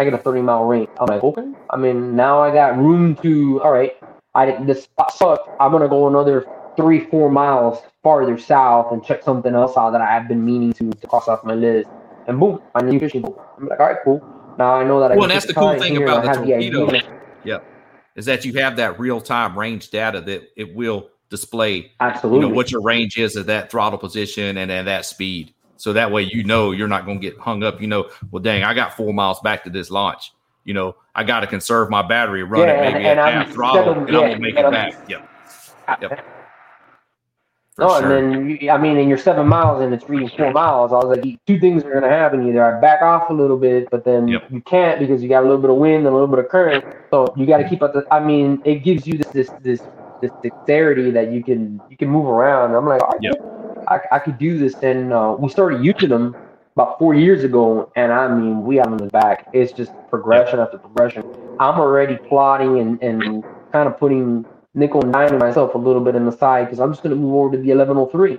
[0.00, 0.88] I get a 30 mile range.
[0.98, 1.46] I'm like, okay.
[1.68, 3.60] I mean, now I got room to.
[3.62, 3.92] All right,
[4.34, 5.46] I this spot sucked.
[5.60, 10.00] I'm gonna go another three, four miles farther south and check something else out that
[10.00, 11.90] I have been meaning to, to cross off my list.
[12.26, 13.44] And boom, I new fishing boat.
[13.58, 14.24] I'm like, all right, cool.
[14.56, 16.70] Now I know that I Well, and that's the cool thing about the have idea.
[16.70, 17.60] Torqeedo.
[18.16, 22.48] Is that you have that real time range data that it will display you Absolutely.
[22.48, 25.52] know what your range is at that throttle position and at that speed.
[25.80, 27.80] So that way you know you're not going to get hung up.
[27.80, 30.32] You know, well, dang, I got four miles back to this launch.
[30.64, 33.46] You know, I got to conserve my battery, run Yeah, it maybe and at I'm
[33.46, 34.92] half throttle, and I'm gonna make it back.
[35.08, 35.28] Yep,
[36.02, 36.26] Yep.
[37.76, 38.16] for No, sure.
[38.16, 40.92] and then you- I mean, and you're seven miles and it's reading four miles.
[40.92, 43.88] I was like, two things are gonna happen: either I back off a little bit,
[43.90, 44.42] but then Yep.
[44.50, 46.48] you can't because you got a little bit of wind and a little bit of
[46.50, 46.84] current.
[47.10, 47.70] So you got to mm-hmm.
[47.70, 48.06] keep up the.
[48.10, 49.80] I mean, it gives you this this this
[50.20, 52.74] this dexterity that you can you can move around.
[52.74, 53.59] I'm like, right, Yep.
[53.90, 54.74] I I could do this.
[54.82, 56.36] And uh, we started using them
[56.74, 59.48] about four years ago, and I mean, we haven't looked back.
[59.52, 61.24] It's just progression after progression.
[61.58, 66.14] I'm already plotting and and kind of putting nickel and diming myself a little bit
[66.14, 68.38] in the side because I'm just going to move over to the 1103.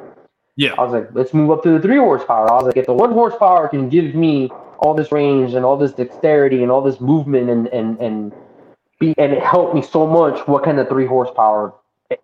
[0.55, 2.49] yeah, I was like, let's move up to the three horsepower.
[2.49, 4.49] I was like, if the one horsepower can give me
[4.79, 8.33] all this range and all this dexterity and all this movement and and and
[8.99, 11.73] be and it helped me so much, what can the three horsepower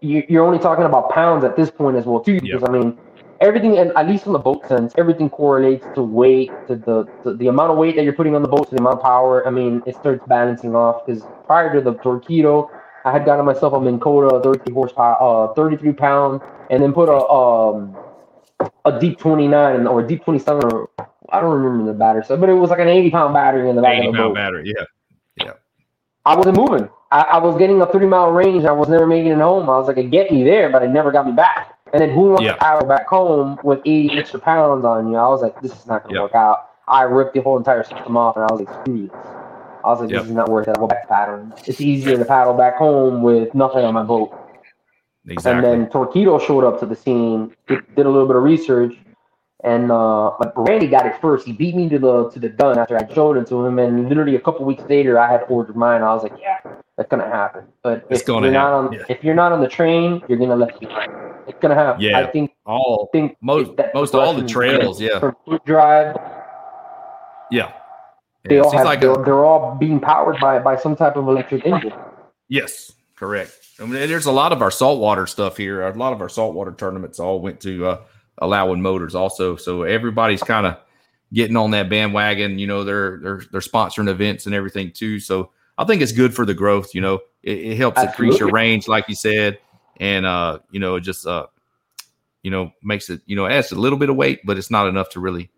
[0.01, 2.39] you, you're only talking about pounds at this point as well too.
[2.41, 2.97] Because I mean,
[3.41, 7.35] everything, and at least from the boat sense, everything correlates to weight, to the to
[7.35, 9.47] the amount of weight that you're putting on the boat, to the amount of power.
[9.47, 11.05] I mean, it starts balancing off.
[11.05, 12.69] Because prior to the Torqeedo,
[13.05, 17.09] I had gotten myself a Minn Kota 33 horsepower, uh, 33 pound, and then put
[17.09, 17.97] a um
[18.85, 20.89] a deep 29 or a deep 27 or
[21.31, 23.75] I don't remember the battery, so but it was like an 80 pound battery in
[23.75, 24.35] the back 80 of the pound boat.
[24.35, 24.73] battery.
[24.77, 24.85] Yeah,
[25.37, 25.53] yeah.
[26.25, 26.89] I wasn't moving.
[27.11, 28.65] I, I was getting a 30 mile range.
[28.65, 29.69] I was never making it home.
[29.69, 31.76] I was like, it get me there, but it never got me back.
[31.93, 32.53] And then who wants Yeah.
[32.53, 35.17] to paddle back home with 80 extra pounds on you?
[35.17, 36.23] I was like, this is not going to Yeah.
[36.23, 36.69] work out.
[36.87, 39.11] I ripped the whole entire system off, and I was like, screw this.
[39.83, 40.23] I was like, Yep.
[40.25, 40.71] is not worth it.
[40.71, 41.53] I'll go back to paddling.
[41.65, 44.31] It's easier to paddle back home with nothing on my boat.
[45.27, 45.69] Exactly.
[45.69, 48.95] And then Torqeedo showed up to the scene, did, did a little bit of research,
[49.63, 51.45] and uh, but Randy got it first.
[51.45, 54.07] He beat me to the to the done after I showed it to him, and
[54.07, 56.01] literally a couple weeks later, I had ordered mine.
[56.03, 56.57] I was like, yeah,
[56.97, 57.65] that's gonna happen.
[57.83, 59.03] But It's if gonna you're not on yeah.
[59.09, 61.11] if you're not on the train, you're gonna left behind.
[61.47, 62.01] It's gonna happen.
[62.01, 62.19] Yeah.
[62.19, 64.99] I think all think most most all the trails.
[64.99, 65.19] Yeah.
[65.19, 65.35] from
[65.65, 66.15] drive,
[67.51, 67.71] Yeah.
[68.43, 70.95] they Yeah, all seems have like they're, a, they're all being powered by by some
[70.95, 71.93] type of electric engine.
[72.49, 73.51] yes, correct.
[73.79, 75.83] I mean, there's a lot of our saltwater stuff here.
[75.83, 78.01] A lot of our saltwater tournaments all went to uh,
[78.39, 79.55] allowing motors also.
[79.55, 80.77] So everybody's kind of
[81.31, 82.57] getting on that bandwagon.
[82.57, 85.19] You know, they're they're they're sponsoring events and everything too.
[85.19, 86.93] So I think it's good for the growth.
[86.95, 89.59] You know, it, it helps increase your range, like you said,
[89.97, 91.47] and uh, you know, it just uh,
[92.41, 94.87] you know, makes it you know, adds a little bit of weight, but it's not
[94.87, 95.49] enough to really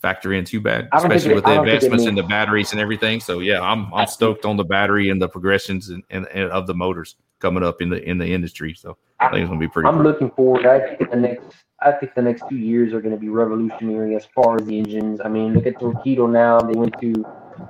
[0.00, 1.84] factor in too bad, I don't think especially it- with the I don't think it
[1.84, 3.20] investments in the batteries and everything.
[3.20, 6.66] So yeah, I'm I'm stoked on the battery and the progressions and, and, and of
[6.66, 8.74] the motors coming up in the in the industry.
[8.74, 9.88] So I think it's gonna be pretty.
[9.88, 10.04] I'm cool.
[10.04, 10.66] looking forward.
[10.66, 11.44] I think the next,
[11.80, 14.78] I think the next two years are going to be revolutionary as far as the
[14.78, 15.20] engines.
[15.24, 16.60] I mean, look at Torqeedo now.
[16.60, 17.12] They went to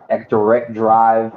[0.09, 1.33] that direct drive,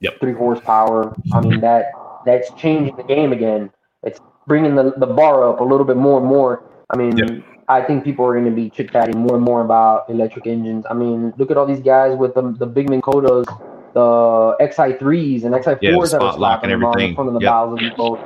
[0.00, 0.14] Yep.
[0.20, 1.18] three horsepower.
[1.32, 1.86] I mean that
[2.24, 3.70] that's changing the game again.
[4.02, 6.64] It's bringing the, the bar up a little bit more and more.
[6.90, 7.44] I mean, Yep.
[7.68, 10.86] I think people are going to be chit chatting more and more about electric engines.
[10.90, 13.56] I mean, look at all these guys with the the big Minn Kotas,
[13.94, 17.14] the XI3s and XI4s Yeah, that are spot lock and slapping them on the everything.
[17.14, 17.50] front of the Yep.
[17.52, 18.24] bows of these boats.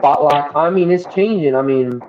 [0.00, 0.52] Spot lock.
[0.54, 1.54] I mean, it's changing.
[1.56, 2.04] I mean,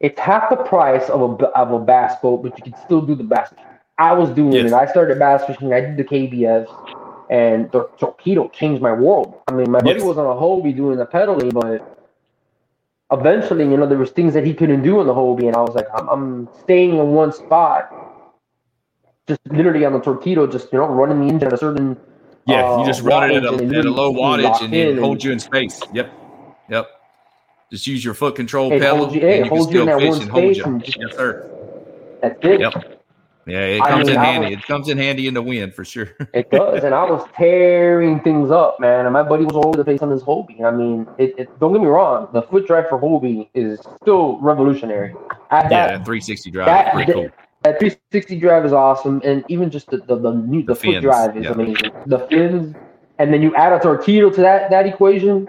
[0.00, 3.14] it's half the price of a of a bass boat, but you can still do
[3.14, 3.52] the bass.
[3.98, 4.66] I was doing Yes.
[4.66, 4.74] it.
[4.74, 5.72] I started bass fishing.
[5.72, 6.68] I did the KBS,
[7.30, 9.40] and the Torqeedo changed my world.
[9.48, 10.04] I mean, my buddy Yes.
[10.04, 11.98] was on a Hobie doing the pedaling, but
[13.12, 15.60] eventually, you know, there was things that he couldn't do on the Hobie, and I
[15.60, 17.92] was like, I'm, I'm staying in one spot,
[19.26, 21.96] just literally on the Torqeedo, just you know, running the engine at a certain.
[22.46, 25.20] Yeah, uh, you just run it at a, at a low wattage and it in
[25.20, 25.80] you in space.
[25.92, 26.12] Yep,
[26.70, 26.88] yep.
[27.70, 29.98] Just use your foot control pedal holds you- and you can holds you in still
[29.98, 30.78] that fish one and hold you.
[30.86, 31.50] just- Yes, sir.
[32.22, 32.60] That's it.
[32.60, 32.95] Yep.
[33.46, 34.54] Yeah, it I comes mean, in handy.
[34.56, 36.08] was- it comes in handy in the wind for sure.
[36.34, 39.06] It does, and I was tearing things up, man.
[39.06, 40.62] And my buddy was all over the place on his Hobie.
[40.64, 44.38] I mean, it, it, don't get me wrong, the foot drive for Hobie is still
[44.40, 45.14] revolutionary.
[45.50, 47.28] At yeah, that, that 360 drive that- is pretty cool.
[47.62, 50.82] that 360 drive is awesome, and even just the the the, new, the, The foot
[50.94, 51.52] fins, drive is yeah.
[51.52, 51.92] amazing.
[52.06, 52.74] The fins,
[53.18, 55.48] and then you add a Torqeedo to that that equation.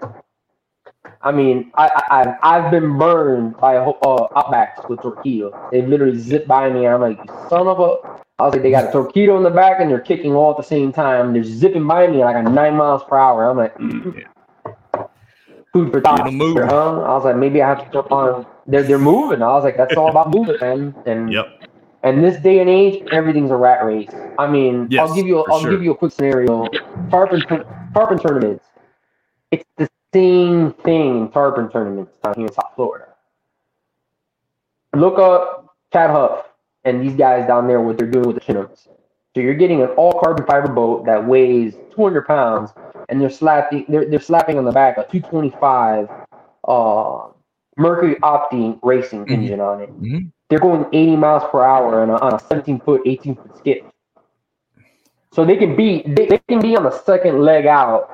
[1.27, 3.91] I mean, I, I I've- I've been burned by uh,
[4.39, 5.71] outbacks with Torqeedo.
[5.71, 7.19] They literally zip by me, and I'm like,
[7.49, 7.97] son of a.
[8.39, 10.57] I was like, they got a Torqeedo in the back, and they're kicking all at
[10.57, 11.33] the same time.
[11.33, 13.49] They're zipping by me like a nine miles per hour.
[13.49, 13.75] I'm like,
[15.73, 16.21] food for thought.
[16.21, 17.01] Huh?
[17.01, 18.45] I was like, maybe I have to jump on.
[18.65, 19.41] They're they're moving.
[19.41, 20.95] I was like, that's all about moving, man.
[21.05, 21.47] And Yep.
[22.03, 24.09] and this day and age, everything's a rat race.
[24.37, 25.71] I mean, Yes, I'll give you for I'll sure.
[25.71, 26.67] give you a quick scenario.
[27.11, 27.41] Tarpon
[27.93, 28.63] tarpon tournaments.
[29.51, 33.07] It's the same thing in tarpon tournaments down here in South Florida.
[34.95, 36.45] Look up Chad Huff
[36.85, 38.87] and these guys down there what they're doing with the Chinooks.
[39.35, 42.71] So you're getting an all carbon fiber boat that weighs 200 pounds,
[43.09, 46.09] and they're slapping they're, they're slapping on the back a 225
[46.67, 47.27] uh,
[47.77, 49.31] Mercury Opti racing Mhm.
[49.31, 50.31] engine on it Mhm.
[50.49, 53.85] they're going 80 miles per hour on a, on a 17 foot, 18 foot skip.
[55.31, 58.09] So they can be they, they can be on the second leg out.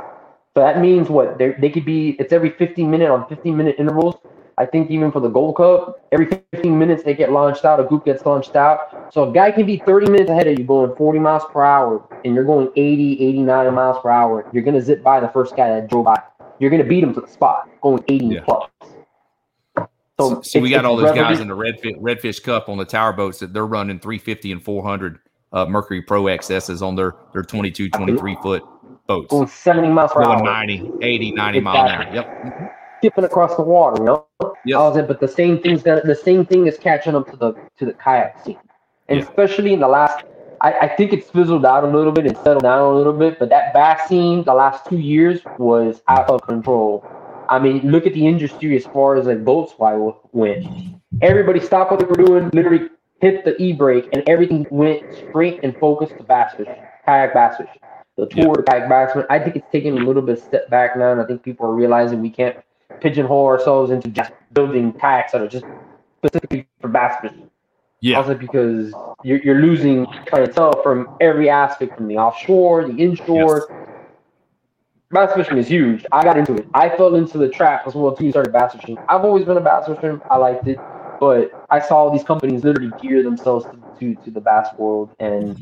[0.56, 2.12] So that means what they they could be.
[2.20, 4.16] It's every 15 minute on 15 minute intervals.
[4.58, 7.80] I think even for the Gold Cup, every 15 minutes they get launched out.
[7.80, 8.80] A group gets launched out.
[9.10, 12.08] So a guy can be 30 minutes ahead of you, going 40 miles per hour,
[12.24, 14.47] and you're going 80, 89 miles per hour.
[14.51, 16.22] You're gonna zip by the first guy that drove by.
[16.60, 18.41] You're gonna beat him to the spot, going 80 Yeah.
[18.41, 18.70] plus.
[20.20, 23.14] So, see, we got all those guys in the Redfish, Redfish Cup on the tower
[23.14, 25.18] boats that they're running 350 and 400
[25.51, 28.64] uh, Mercury Pro XSs on their, their 22, 23 foot
[29.22, 29.30] boats.
[29.30, 30.36] going 70 miles per hour.
[30.38, 32.14] Going 90, 80, 90 mile an hour.
[32.16, 32.26] Yep.
[32.45, 32.66] Mm-hmm.
[32.99, 34.26] skipping across the water, you know.
[34.66, 34.78] Yep.
[34.78, 37.38] I was like, but the same thing's gonna, the same thing is catching up to
[37.38, 38.57] the to the kayak scene,
[39.09, 39.26] and Yeah.
[39.26, 40.24] especially in the last.
[40.61, 43.38] I, I think it's fizzled out a little bit and settled down a little bit,
[43.38, 47.05] but that bass scene the last two years was out of control.
[47.49, 50.66] I mean, look at the industry as far as like boats went.
[51.22, 52.88] Everybody stopped what they were doing, literally
[53.20, 57.57] hit the e brake, and everything went straight and focused to bass fishing, kayak bass
[57.57, 57.82] fishing.
[58.16, 58.88] The tour yeah.
[58.88, 59.26] bassman.
[59.30, 61.66] I think it's taking a little bit of step back now, and I think people
[61.66, 62.57] are realizing we can't
[63.01, 65.66] pigeonhole ourselves into just building kayaks that are just
[66.18, 67.49] specifically for bass fishing.
[68.01, 68.18] Yeah.
[68.18, 68.93] Also because
[69.24, 73.68] you're, you're losing clientele from every aspect, from the offshore, the inshore.
[73.70, 73.80] Yes.
[75.09, 76.05] Bass fishing is huge.
[76.11, 76.68] I got into it.
[76.74, 78.30] I fell into the trap as well too.
[78.32, 78.97] Started bass fishing.
[79.07, 80.22] I've always been a bass fisherman.
[80.30, 80.80] I liked it,
[81.20, 85.55] but I saw these companies literally gear themselves to, to, to the bass world, and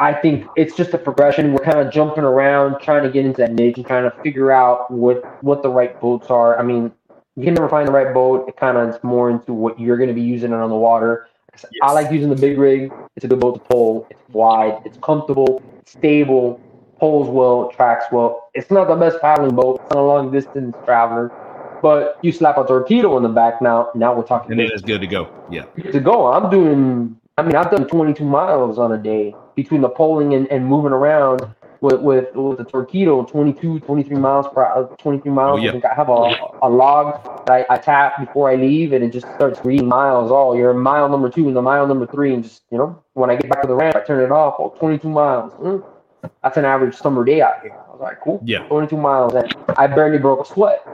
[0.00, 1.52] I think it's just a progression.
[1.52, 4.50] We're kind of jumping around, trying to get into that niche and trying to figure
[4.50, 6.58] out what what the right boats are.
[6.58, 6.90] I mean,
[7.36, 8.48] you can never find the right boat.
[8.48, 10.76] It kind of is more into what you're going to be using it on the
[10.76, 11.28] water.
[11.52, 11.66] Yes.
[11.82, 12.90] I like using the big rig.
[13.14, 14.06] It's a good boat to pull.
[14.08, 14.80] It's wide.
[14.86, 15.62] It's comfortable.
[15.80, 16.58] It's stable.
[16.98, 17.70] Pulls well.
[17.70, 18.48] Tracks well.
[18.54, 19.82] It's not the best paddling boat.
[19.82, 21.30] It's not a long distance traveler.
[21.82, 23.90] But you slap a Torqeedo in the back now.
[23.94, 24.52] Now we're talking.
[24.52, 25.30] And it is good to go.
[25.50, 25.64] Yeah.
[25.92, 26.26] To go.
[26.32, 27.19] I'm doing.
[27.40, 30.92] I mean, I've done 22 miles on a day between the poling and, and moving
[30.92, 31.40] around
[31.80, 35.58] with with with the Torqeedo, 22 23 miles per hour 23 miles.
[35.58, 35.70] Oh, yeah.
[35.70, 39.02] i think i have a, a log that I, I, tap before i leave and
[39.02, 42.34] it just starts reading miles oh you're mile number two and the mile number three
[42.34, 44.56] and just you know when i get back to the ramp i turn it off.
[44.58, 45.54] Oh 22 miles.
[45.54, 45.82] Mm,
[46.42, 47.72] that's an average summer day out here.
[47.72, 48.42] I was like cool.
[48.44, 48.68] Yeah.
[48.68, 50.86] 22 miles and i barely broke a sweat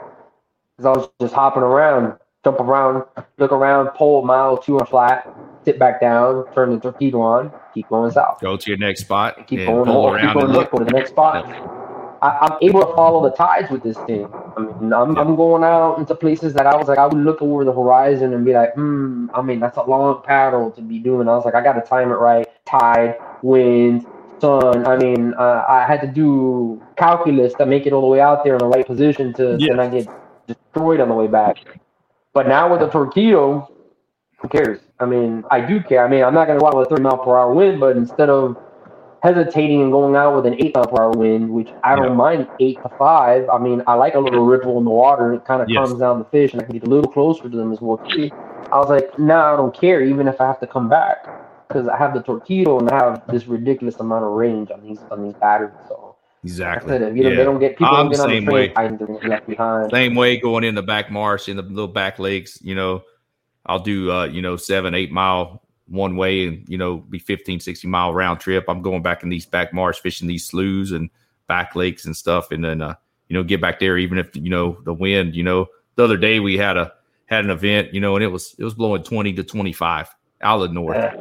[0.77, 3.03] because i was just hopping around jump around
[3.37, 5.27] look around pull a mile two on flat
[5.67, 8.39] sit back down turn the Torqeedo on keep going south.
[8.39, 9.45] Go to your next spot.
[9.47, 11.43] Keep going around keep going look for the next spot.
[12.21, 14.27] I, am able to follow the tides with this thing.
[14.55, 15.21] I mean, I'm, yeah.
[15.21, 18.33] I'm going out into places that I was like, I would look over the horizon
[18.33, 21.27] and be like, hmm, I mean, that's a long paddle to be doing.
[21.27, 22.47] I was like, I got to time it right.
[22.65, 24.07] Tide, wind,
[24.39, 24.87] sun.
[24.87, 28.43] I mean, uh, I had to do calculus to make it all the way out
[28.43, 29.67] there in the right position to, yeah.
[29.67, 30.07] to not get
[30.47, 31.57] destroyed on the way back.
[32.33, 33.67] But now with the Torqeedo,
[34.39, 34.79] who cares?
[34.99, 36.05] I mean, I do care.
[36.05, 37.79] I mean, I'm not going to go out with a 30 mile per hour wind,
[37.79, 38.57] but instead of
[39.21, 42.13] hesitating and going out with an 8 mile per hour wind, which I don't yeah.
[42.13, 45.33] mind 8 to 5, I mean, I like a little ripple in the water.
[45.33, 45.77] It kind of yes.
[45.77, 47.97] calms down the fish, and I can get a little closer to them as well.
[47.97, 48.31] Too.
[48.71, 51.25] I was like, no, nah, I don't care, even if I have to come back,
[51.67, 54.99] because I have the Torqeedo and I have this ridiculous amount of range on these
[55.11, 55.73] on these batteries.
[55.87, 56.07] So
[56.43, 56.89] Exactly.
[56.89, 57.35] Said, you know, yeah.
[57.35, 58.73] They don't get people I'm don't get the same way.
[59.27, 59.91] left behind.
[59.91, 62.59] Same way going in the back marsh in the little back lakes.
[62.61, 63.03] You know,
[63.67, 67.59] I'll do uh, you know seven eight mile one way and you know be 15
[67.59, 68.65] 60 mile round trip.
[68.67, 71.09] I'm going back in these back marsh fishing these sloughs and
[71.47, 72.95] back lakes and stuff and then uh,
[73.27, 75.67] you know get back there even if you know the wind you know.
[75.95, 76.93] The other day we had a
[77.25, 80.61] had an event you know and it was it was blowing 20 to 25 out
[80.61, 81.15] of the north.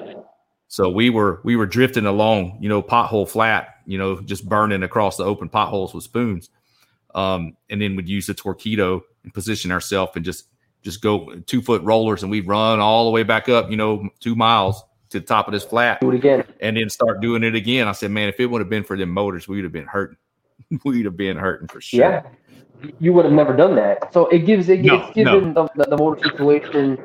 [0.68, 4.82] So we were we were drifting along you know pothole flat you know just burning
[4.82, 6.50] across the open potholes with spoons
[7.16, 10.44] um, and then we'd use the Torqeedo and position ourselves and just
[10.82, 14.08] just go two foot rollers and we run all the way back up, you know,
[14.20, 16.00] two miles to the top of this flat.
[16.00, 16.44] Do it again.
[16.60, 17.88] And then start doing it again.
[17.88, 19.86] I said, man, if it would have been for them motors, we would have been
[19.86, 20.16] hurting.
[20.84, 22.00] We'd have been hurting for sure.
[22.00, 22.22] Yeah.
[22.98, 24.12] You would have never done that.
[24.12, 25.68] So it gives it, no, it's given no.
[25.74, 26.98] the, the, the motor situation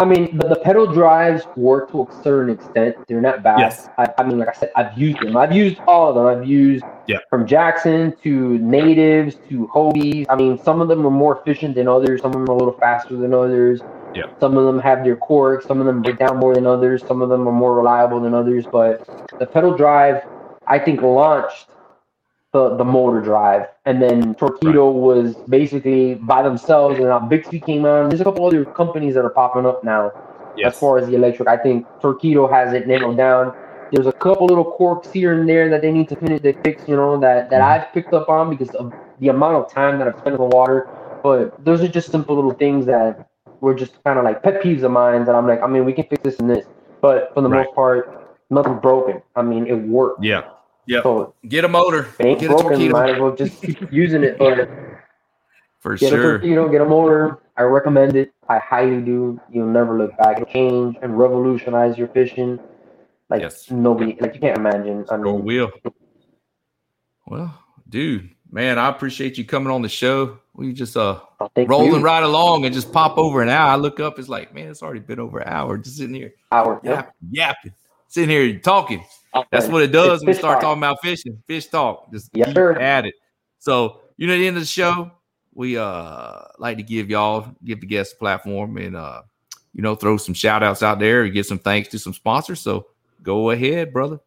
[0.00, 2.96] I mean, the, the, pedal drives work to a certain extent.
[3.06, 3.58] They're not bad.
[3.58, 3.90] Yes.
[3.98, 5.36] I, I, mean, like I said, I've used them.
[5.36, 6.24] I've used all of them.
[6.24, 7.18] I've used yeah.
[7.28, 10.24] from Jackson to natives to Hobies.
[10.30, 12.22] I mean, some of them are more efficient than others.
[12.22, 13.82] Some of them are a little faster than others.
[14.14, 14.22] Yeah.
[14.40, 15.66] Some of them have their quirks.
[15.66, 17.06] Some of them break down more than others.
[17.06, 18.64] Some of them are more reliable than others.
[18.64, 19.06] But
[19.38, 20.24] the pedal drive,
[20.66, 21.66] I think, launched
[22.52, 23.66] the, the motor drive.
[23.86, 26.96] And then Torqeedo was basically by themselves.
[26.96, 28.08] And now Bixpy came on.
[28.08, 30.12] There's a couple other companies that are popping up now
[30.56, 30.74] yes.
[30.74, 31.48] as far as the electric.
[31.48, 33.54] I think Torqeedo has it nailed down.
[33.92, 36.86] There's a couple little quirks here and there that they need to finish to fix,
[36.86, 37.82] you know, that, that mm-hmm.
[37.82, 40.44] I've picked up on because of the amount of time that I've spent in the
[40.44, 40.88] water.
[41.22, 43.28] But those are just simple little things that
[43.60, 45.92] were just kind of like pet peeves of mine that I'm like, I mean, we
[45.92, 46.66] can fix this and this.
[47.00, 47.64] But for the right.
[47.66, 49.22] most part, nothing broken.
[49.34, 50.22] I mean, it worked.
[50.22, 50.42] Yeah.
[50.90, 51.04] Yeah.
[51.04, 52.08] So get a motor.
[52.18, 52.82] ain't get broken.
[52.82, 54.36] A might as well just keep using it.
[54.40, 54.68] But
[55.78, 56.38] for get sure.
[56.38, 57.38] A know, get a motor.
[57.56, 58.32] I recommend it.
[58.48, 59.40] I highly do.
[59.52, 60.50] You'll never look back.
[60.50, 62.58] Change and revolutionize your fishing.
[63.28, 63.70] Like yes.
[63.70, 65.04] nobody, like you can't imagine.
[65.08, 65.70] I mean, wheel.
[67.24, 67.56] Well,
[67.88, 70.40] dude, man, I appreciate you coming on the show.
[70.54, 72.00] We just uh oh, rolling you.
[72.00, 73.70] right along and just pop over an hour.
[73.70, 76.34] I look up, it's like, man, it's already been over an hour just sitting here.
[76.50, 77.74] Hour, yeah, yapping,
[78.10, 79.04] sitting here talking.
[79.50, 81.42] That's what it does we start talking about fishing.
[81.46, 82.12] Fish talk.
[82.12, 82.72] Just yes, sir.
[82.72, 83.14] at it.
[83.58, 85.10] So, you know, at the end of the show,
[85.54, 89.22] we uh like to give y'all, give the guests a platform and uh,
[89.72, 92.60] you know, throw some shout outs out there and give some thanks to some sponsors.
[92.60, 92.86] So
[93.22, 94.20] go ahead, brother.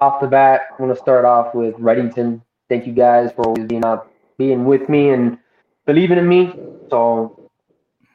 [0.00, 2.40] Off the bat, I'm gonna start off with Redington
[2.70, 5.36] thank you guys for always being out, being with me and
[5.84, 6.54] believing in me.
[6.88, 7.50] So,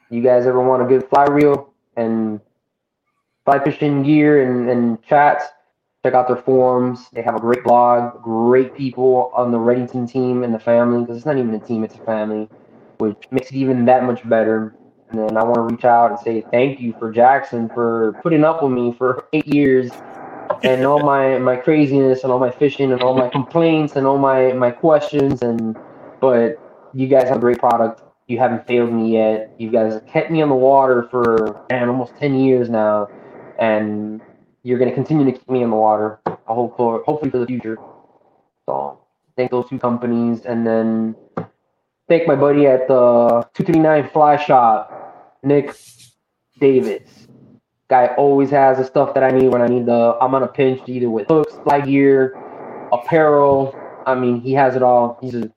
[0.09, 2.39] you guys ever want a good fly reel and
[3.45, 5.45] fly fishing gear and, and chats?
[6.05, 7.09] Check out their forums.
[7.13, 11.17] They have a great blog, great people on the Redington team and the family because
[11.17, 12.49] it's not even a team, it's a family,
[12.99, 14.77] which makes it even that much better.
[15.11, 18.43] And then I want to reach out and say thank you for Jackson for putting
[18.45, 19.91] up with me for eight years
[20.63, 24.17] and all my my craziness and all my fishing and all my complaints and all
[24.19, 25.77] my my questions and
[26.21, 26.57] but
[26.93, 28.01] you guys have a great product.
[28.27, 29.55] You haven't failed me yet.
[29.59, 33.09] You guys have kept me on the water for man, almost ten years now,
[33.59, 34.21] and
[34.63, 36.19] you're gonna continue to keep me in the water.
[36.45, 37.77] Hope for hopefully for the future.
[38.67, 38.99] So
[39.35, 41.15] thank those two companies, and then
[42.07, 45.75] thank my buddy at the two three nine Fly Shop, Nick
[46.59, 47.25] Davis
[47.89, 50.47] guy always has the stuff that I need when I need the I'm on a
[50.47, 52.35] pinch either with hooks, fly gear,
[52.91, 53.75] apparel.
[54.05, 55.17] I mean, he has it all.
[55.21, 55.51] He's a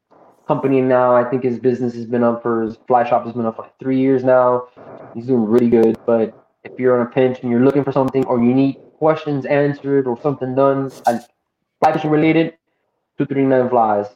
[0.46, 1.14] company now.
[1.14, 3.62] I think his business has been up for his fly shop has been up for
[3.62, 4.68] like three years now.
[5.14, 5.99] He's doing really good.
[6.07, 9.46] But if you're on a pinch and you're looking for something or you need questions
[9.46, 12.56] answered or something done, fly fishing related,
[13.16, 14.06] two three nine flies.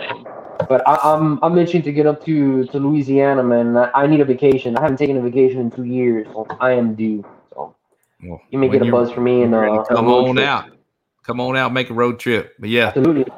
[0.69, 3.77] But I, am I'm, I'm itching to get up to, to Louisiana, man.
[3.77, 4.77] I, I need a vacation.
[4.77, 7.27] I haven't taken a vacation in two years, so I am due.
[7.55, 7.77] Well,
[8.51, 10.47] you may get a buzz for me and uh, come on trip.
[10.47, 10.71] out.
[11.23, 12.55] Come on out, make a road trip.
[12.59, 13.33] But yeah, absolutely.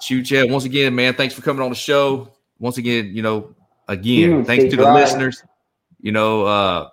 [0.00, 0.50] Shoot, Chad.
[0.50, 2.32] Once again, man, thanks for coming on the show.
[2.58, 3.54] Once again, you know,
[3.86, 5.42] again, thanks to the listeners.
[6.00, 6.88] You know, uh,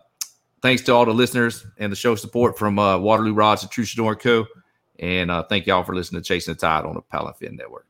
[0.61, 3.85] thanks to all the listeners and the show support from uh, Waterloo Rods and True
[3.85, 4.45] Shador Co.
[4.99, 7.86] And uh, thank y'all for listening to Chasing the Tide on the Paddle Fin Network.